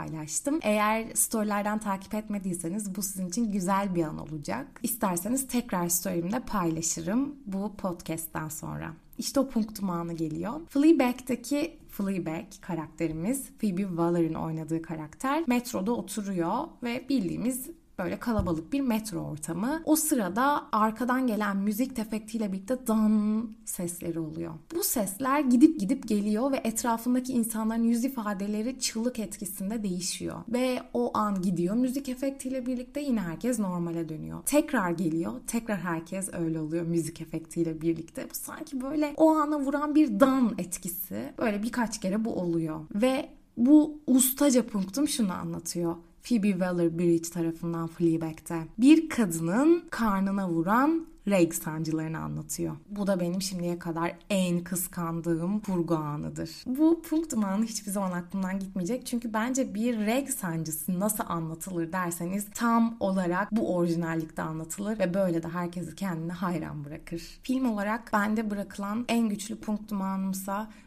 Eğer 0.62 1.06
storylerden 1.14 1.78
takip 1.78 2.14
etmediyseniz 2.14 2.96
bu 2.96 3.02
sizin 3.02 3.28
için 3.28 3.52
güzel 3.52 3.94
bir 3.94 4.02
an 4.02 4.18
olacak. 4.18 4.80
İsterseniz 4.82 5.48
tekrar 5.48 5.88
story'imde 5.88 6.40
paylaşırım 6.40 7.34
bu 7.46 7.76
podcast'ten 7.76 8.48
sonra. 8.48 8.92
İşte 9.18 9.40
o 9.40 9.48
punktum 9.48 9.90
anı 9.90 10.12
geliyor. 10.12 10.60
Fleabag'daki 10.68 11.78
Fleabag 11.88 12.44
karakterimiz 12.60 13.48
Phoebe 13.60 13.82
Waller'ın 13.82 14.34
oynadığı 14.34 14.82
karakter 14.82 15.44
metroda 15.46 15.92
oturuyor 15.92 16.64
ve 16.82 17.08
bildiğimiz 17.08 17.70
böyle 17.98 18.18
kalabalık 18.18 18.72
bir 18.72 18.80
metro 18.80 19.20
ortamı. 19.20 19.82
O 19.84 19.96
sırada 19.96 20.66
arkadan 20.72 21.26
gelen 21.26 21.56
müzik 21.56 21.96
tefektiyle 21.96 22.52
birlikte 22.52 22.86
dan 22.86 23.48
sesleri 23.64 24.20
oluyor. 24.20 24.54
Bu 24.74 24.82
sesler 24.82 25.40
gidip 25.40 25.80
gidip 25.80 26.08
geliyor 26.08 26.52
ve 26.52 26.60
etrafındaki 26.64 27.32
insanların 27.32 27.82
yüz 27.82 28.04
ifadeleri 28.04 28.78
çığlık 28.78 29.18
etkisinde 29.18 29.82
değişiyor. 29.82 30.36
Ve 30.48 30.82
o 30.94 31.18
an 31.18 31.42
gidiyor 31.42 31.74
müzik 31.74 32.08
efektiyle 32.08 32.66
birlikte 32.66 33.00
yine 33.00 33.20
herkes 33.20 33.58
normale 33.58 34.08
dönüyor. 34.08 34.42
Tekrar 34.46 34.90
geliyor, 34.90 35.32
tekrar 35.46 35.78
herkes 35.78 36.28
öyle 36.32 36.60
oluyor 36.60 36.86
müzik 36.86 37.20
efektiyle 37.20 37.80
birlikte. 37.80 38.24
Bu 38.30 38.34
sanki 38.34 38.80
böyle 38.80 39.14
o 39.16 39.30
ana 39.30 39.60
vuran 39.60 39.94
bir 39.94 40.20
dan 40.20 40.54
etkisi. 40.58 41.32
Böyle 41.38 41.62
birkaç 41.62 42.00
kere 42.00 42.24
bu 42.24 42.34
oluyor. 42.34 42.80
Ve 42.94 43.28
bu 43.56 44.00
ustaca 44.06 44.66
punktum 44.66 45.08
şunu 45.08 45.32
anlatıyor. 45.32 45.96
Phoebe 46.28 46.50
Waller-Bridge 46.50 47.30
tarafından 47.30 47.86
Fleabag'de. 47.86 48.62
Bir 48.78 49.08
kadının 49.08 49.84
karnına 49.90 50.48
vuran 50.48 51.06
reg 51.28 51.52
sancılarını 51.52 52.18
anlatıyor. 52.18 52.76
Bu 52.88 53.06
da 53.06 53.20
benim 53.20 53.42
şimdiye 53.42 53.78
kadar 53.78 54.16
en 54.30 54.64
kıskandığım 54.64 55.60
kurgu 55.60 55.94
anıdır. 55.94 56.50
Bu 56.66 57.02
punktum 57.02 57.44
anı 57.44 57.64
hiçbir 57.64 57.90
zaman 57.90 58.12
aklımdan 58.12 58.58
gitmeyecek. 58.58 59.06
Çünkü 59.06 59.32
bence 59.32 59.74
bir 59.74 59.98
reg 59.98 60.28
sancısı 60.28 61.00
nasıl 61.00 61.24
anlatılır 61.28 61.92
derseniz 61.92 62.46
tam 62.54 62.96
olarak 63.00 63.52
bu 63.52 63.76
orijinallikte 63.76 64.42
anlatılır 64.42 64.98
ve 64.98 65.14
böyle 65.14 65.42
de 65.42 65.48
herkesi 65.48 65.94
kendine 65.94 66.32
hayran 66.32 66.84
bırakır. 66.84 67.22
Film 67.42 67.70
olarak 67.70 68.12
bende 68.12 68.50
bırakılan 68.50 69.04
en 69.08 69.28
güçlü 69.28 69.56
punktum 69.56 70.00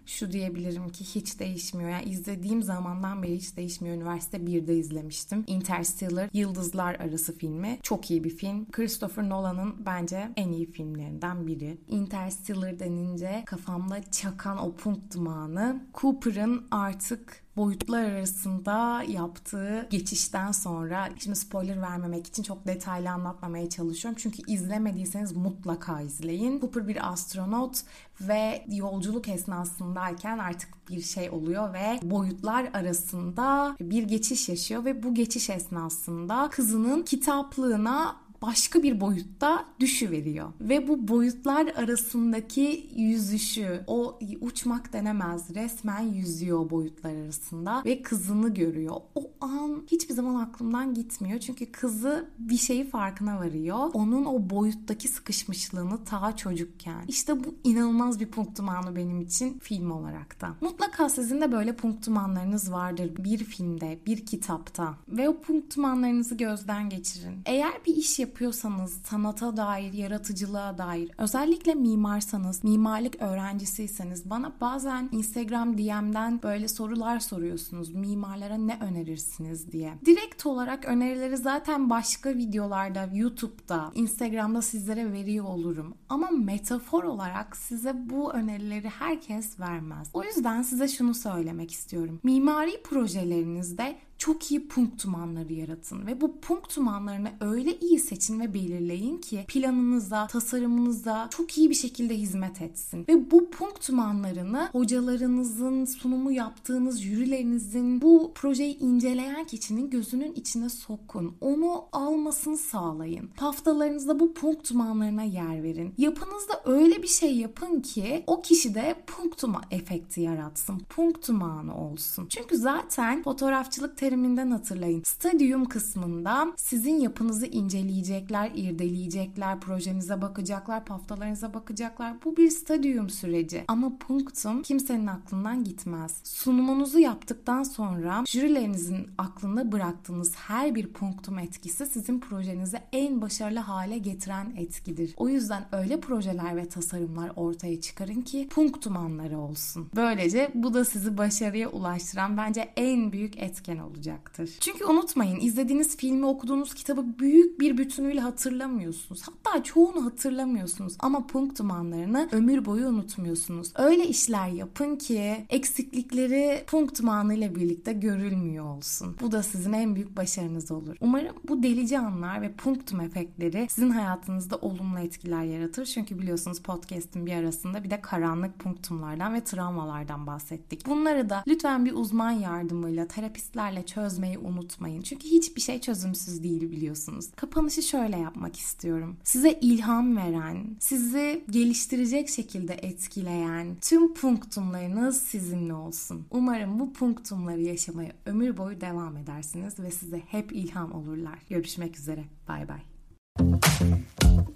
şu 0.10 0.32
diyebilirim 0.32 0.90
ki 0.90 1.04
hiç 1.04 1.40
değişmiyor. 1.40 1.90
Yani 1.90 2.04
izlediğim 2.04 2.64
zamandan 2.64 3.24
beri 3.24 3.36
hiç 3.36 3.58
değişmiyor. 3.58 3.96
Üniversite 3.96 4.38
1'de 4.38 4.76
izlemiştim. 4.76 5.44
Interstellar 5.48 6.30
Yıldızlar 6.34 6.96
Arası 6.96 7.38
filmi. 7.38 7.80
Çok 7.84 8.12
iyi 8.12 8.24
bir 8.24 8.30
film. 8.30 8.72
Christopher 8.72 9.30
Nolan'ın 9.30 9.86
bence 9.86 10.30
en 10.36 10.52
iyi 10.52 10.72
filmlerinden 10.72 11.48
biri. 11.48 11.78
Interstellar 11.88 12.80
denince 12.80 13.44
kafamda 13.46 14.12
çakan 14.12 14.58
o 14.58 14.76
dumanı 15.14 15.84
Cooper'ın 15.94 16.68
artık 16.72 17.49
boyutlar 17.58 18.04
arasında 18.04 19.04
yaptığı 19.04 19.88
geçişten 19.90 20.52
sonra 20.52 21.10
şimdi 21.20 21.36
spoiler 21.36 21.82
vermemek 21.82 22.28
için 22.28 22.44
çok 22.44 22.68
detaylı 22.68 23.10
anlatmamaya 23.10 23.70
çalışıyorum. 23.70 24.20
Çünkü 24.22 24.42
izlemediyseniz 24.48 25.36
mutlaka 25.36 26.02
izleyin. 26.02 26.60
Cooper 26.60 26.88
bir 26.88 27.12
astronot 27.12 27.82
ve 28.22 28.66
yolculuk 28.68 29.28
esnasındayken 29.28 30.38
artık 30.38 30.70
bir 30.90 31.02
şey 31.02 31.30
oluyor 31.30 31.74
ve 31.74 32.00
boyutlar 32.04 32.70
arasında 32.74 33.76
bir 33.82 34.04
geçiş 34.04 34.50
yaşıyor 34.50 34.86
ve 34.86 35.04
bu 35.04 35.14
geçiş 35.14 35.50
esnasında 35.50 36.50
kızının 36.52 37.04
kitaplığına 37.04 38.16
başka 38.42 38.84
bir 38.84 39.02
boyutta 39.02 39.66
düşü 39.80 40.12
veriyor. 40.12 40.50
Ve 40.62 40.88
bu 40.88 41.08
boyutlar 41.08 41.68
arasındaki 41.68 42.90
yüzüşü, 42.96 43.84
o 43.88 44.20
uçmak 44.42 44.94
denemez 44.94 45.56
resmen 45.56 46.02
yüzüyor 46.02 46.70
boyutlar 46.70 47.16
arasında 47.16 47.84
ve 47.86 48.02
kızını 48.02 48.54
görüyor. 48.54 48.96
O 49.16 49.32
an 49.42 49.84
hiçbir 49.92 50.14
zaman 50.14 50.36
aklımdan 50.36 50.94
gitmiyor. 50.94 51.40
Çünkü 51.40 51.72
kızı 51.72 52.30
bir 52.40 52.58
şeyi 52.58 52.90
farkına 52.90 53.40
varıyor. 53.40 53.90
Onun 53.94 54.26
o 54.26 54.50
boyuttaki 54.50 55.08
sıkışmışlığını 55.08 56.04
ta 56.04 56.36
çocukken. 56.36 57.06
İşte 57.08 57.44
bu 57.44 57.56
inanılmaz 57.64 58.20
bir 58.20 58.28
punktum 58.28 58.70
anı 58.70 58.96
benim 58.96 59.22
için 59.22 59.60
film 59.60 59.92
olarak 59.92 60.42
da. 60.42 60.56
Mutlaka 60.62 61.10
sizin 61.10 61.42
de 61.42 61.52
böyle 61.52 61.76
punktum 61.76 62.18
anlarınız 62.18 62.72
vardır. 62.72 63.12
Bir 63.18 63.38
filmde, 63.38 64.00
bir 64.06 64.26
kitapta. 64.26 64.94
Ve 65.08 65.30
o 65.30 65.42
punktum 65.42 65.86
anlarınızı 65.86 66.36
gözden 66.36 66.90
geçirin. 66.90 67.42
Eğer 67.46 67.74
bir 67.88 67.96
iş 67.96 68.20
yapıyorsanız 68.30 69.02
sanata 69.04 69.58
dair, 69.58 69.94
yaratıcılığa 69.94 70.78
dair, 70.78 71.12
özellikle 71.18 71.74
mimarsanız, 71.76 72.64
mimarlık 72.64 73.22
öğrencisiyseniz 73.22 74.30
bana 74.30 74.52
bazen 74.62 75.10
Instagram 75.12 75.78
DM'den 75.78 76.44
böyle 76.44 76.68
sorular 76.68 77.20
soruyorsunuz. 77.20 77.94
Mimarlara 77.94 78.58
ne 78.58 78.78
önerirsiniz 78.82 79.72
diye. 79.72 79.94
Direkt 80.06 80.29
olarak 80.46 80.86
önerileri 80.86 81.38
zaten 81.38 81.90
başka 81.90 82.30
videolarda, 82.30 83.10
YouTube'da, 83.14 83.92
Instagram'da 83.96 84.62
sizlere 84.62 85.12
veriyor 85.12 85.46
olurum. 85.46 85.96
Ama 86.10 86.30
metafor 86.30 87.04
olarak 87.04 87.58
size 87.58 88.10
bu 88.10 88.34
önerileri 88.34 88.90
herkes 88.90 89.60
vermez. 89.60 90.10
O 90.14 90.24
yüzden 90.24 90.62
size 90.62 90.88
şunu 90.88 91.14
söylemek 91.14 91.72
istiyorum. 91.72 92.20
Mimari 92.24 92.84
projelerinizde 92.84 93.96
çok 94.20 94.52
iyi 94.52 94.68
punktumanları 94.68 95.54
yaratın 95.54 96.08
ve 96.08 96.22
bu 96.22 96.40
punktumanlarını 96.42 97.32
öyle 97.42 97.80
iyi 97.80 98.00
seçin 98.00 98.40
ve 98.40 98.54
belirleyin 98.54 99.18
ki 99.18 99.46
planınıza, 99.48 100.28
tasarımınıza 100.28 101.28
çok 101.32 101.58
iyi 101.58 101.70
bir 101.70 101.76
şekilde 101.76 102.18
hizmet 102.18 102.62
etsin. 102.62 103.06
Ve 103.10 103.32
bu 103.32 103.50
punktumanlarını 103.50 104.70
hocalarınızın, 104.72 105.86
sunumu 105.86 106.32
yaptığınız 106.32 107.02
jürilerinizin, 107.02 108.02
bu 108.02 108.32
projeyi 108.36 108.80
inceleyen 108.80 109.46
kişinin 109.46 109.90
gözünün 109.90 110.29
içine 110.36 110.70
sokun. 110.70 111.36
Onu 111.42 111.86
almasını 111.92 112.58
sağlayın. 112.58 113.30
Haftalarınızda 113.38 114.20
bu 114.20 114.34
punktumanlarına 114.34 115.24
yer 115.24 115.64
verin. 115.64 115.94
Yapınızda 115.98 116.62
öyle 116.66 117.04
bir 117.04 117.08
şey 117.08 117.38
yapın 117.38 117.82
ki 117.82 118.24
o 118.28 118.42
kişi 118.42 118.76
de 118.76 118.96
punktuma 119.08 119.62
efekti 119.72 120.22
yaratsın. 120.22 120.80
Punktumanı 120.80 121.78
olsun. 121.78 122.28
Çünkü 122.30 122.58
zaten 122.58 123.24
fotoğrafçılık 123.24 123.98
teriminden 123.98 124.52
hatırlayın. 124.52 125.04
Stadyum 125.04 125.66
kısmında 125.66 126.48
sizin 126.58 127.00
yapınızı 127.00 127.46
inceleyecekler, 127.46 128.52
irdeleyecekler, 128.56 129.60
projenize 129.60 130.22
bakacaklar, 130.22 130.86
paftalarınıza 130.86 131.54
bakacaklar. 131.54 132.14
Bu 132.26 132.38
bir 132.38 132.50
stadyum 132.50 133.10
süreci. 133.10 133.64
Ama 133.68 133.98
punktum 133.98 134.62
kimsenin 134.62 135.08
aklından 135.08 135.64
gitmez. 135.64 136.22
Sunumunuzu 136.24 137.00
yaptıktan 137.00 137.64
sonra 137.64 138.24
jürilerinizin 138.28 139.08
aklında 139.18 139.72
bıraktığınız 139.72 140.19
her 140.36 140.76
bir 140.76 140.88
punktum 140.88 141.40
etkisi 141.40 141.86
sizin 141.86 142.20
projenizi 142.20 142.78
en 142.92 143.22
başarılı 143.22 143.60
hale 143.60 143.98
getiren 143.98 144.54
etkidir. 144.58 145.14
O 145.18 145.30
yüzden 145.30 145.66
öyle 145.72 146.00
projeler 146.00 146.58
ve 146.58 146.70
tasarımlar 146.70 147.32
ortaya 147.36 147.82
çıkarın 147.82 148.22
ki 148.22 148.48
punktum 148.50 148.98
anları 148.98 149.40
olsun. 149.40 149.90
Böylece 149.96 150.52
bu 150.54 150.74
da 150.74 150.86
sizi 150.86 151.18
başarıya 151.18 151.70
ulaştıran 151.70 152.38
bence 152.38 152.70
en 152.78 153.12
büyük 153.12 153.38
etken 153.38 153.78
olacaktır. 153.78 154.50
Çünkü 154.60 154.86
unutmayın 154.86 155.40
izlediğiniz 155.40 155.98
filmi 155.98 156.26
okuduğunuz 156.26 156.74
kitabı 156.74 157.06
büyük 157.20 157.60
bir 157.60 157.78
bütünüyle 157.78 158.20
hatırlamıyorsunuz. 158.20 159.22
Hatta 159.22 159.64
çoğunu 159.64 160.06
hatırlamıyorsunuz 160.06 160.96
ama 161.00 161.28
punktumanlarını 161.28 162.30
ömür 162.32 162.66
boyu 162.66 162.88
unutmuyorsunuz. 162.88 163.72
Öyle 163.76 164.08
işler 164.08 164.48
yapın 164.48 164.96
ki 164.96 165.46
eksiklikleri 165.50 166.64
punktumanıyla 166.68 167.56
birlikte 167.56 167.94
görülmüyor 167.94 168.66
olsun. 168.66 169.16
Bu 169.22 169.32
da 169.32 169.44
sizin 169.44 169.74
en 169.74 169.96
büyük 170.10 170.18
başarınız 170.18 170.72
olur. 170.72 170.96
Umarım 171.02 171.36
bu 171.48 171.64
delici 171.64 172.00
anlar 172.00 172.42
ve 172.42 172.54
punktum 172.54 173.02
efektleri 173.02 173.68
sizin 173.70 173.90
hayatınızda 173.90 174.58
olumlu 174.58 175.00
etkiler 175.00 175.44
yaratır. 175.44 175.86
Çünkü 175.86 176.20
biliyorsunuz 176.20 176.62
podcast'in 176.62 177.26
bir 177.26 177.34
arasında 177.34 177.84
bir 177.84 177.90
de 177.90 178.02
karanlık 178.02 178.60
punktumlardan 178.60 179.34
ve 179.34 179.44
travmalardan 179.44 180.28
bahsettik. 180.28 180.86
Bunları 180.86 181.30
da 181.30 181.44
lütfen 181.48 181.86
bir 181.86 181.94
uzman 181.94 182.32
yardımıyla, 182.32 183.08
terapistlerle 183.08 183.86
çözmeyi 183.86 184.38
unutmayın. 184.38 185.02
Çünkü 185.02 185.28
hiçbir 185.28 185.62
şey 185.62 185.82
çözümsüz 185.82 186.44
değil 186.44 186.62
biliyorsunuz. 186.62 187.32
Kapanışı 187.36 187.82
şöyle 187.82 188.18
yapmak 188.18 188.56
istiyorum. 188.56 189.18
Size 189.24 189.52
ilham 189.62 190.18
veren, 190.18 190.78
sizi 190.80 191.44
geliştirecek 191.50 192.30
şekilde 192.30 192.74
etkileyen 192.74 193.76
tüm 193.82 194.14
punktumlarınız 194.14 195.22
sizinle 195.22 195.74
olsun. 195.74 196.26
Umarım 196.32 196.80
bu 196.80 196.94
punktumları 196.94 197.62
yaşamaya 197.62 198.12
ömür 198.26 198.58
boyu 198.58 198.82
devam 198.82 199.18
edersiniz 199.18 199.80
ve 199.80 199.92
size 200.00 200.22
hep 200.28 200.52
ilham 200.52 200.92
olurlar. 200.92 201.40
Görüşmek 201.50 201.98
üzere. 201.98 202.24
Bay 202.48 202.68
bay. 202.68 202.80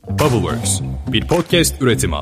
Bubbleworks 0.10 0.82
bir 1.08 1.28
podcast 1.28 1.82
üretimi. 1.82 2.16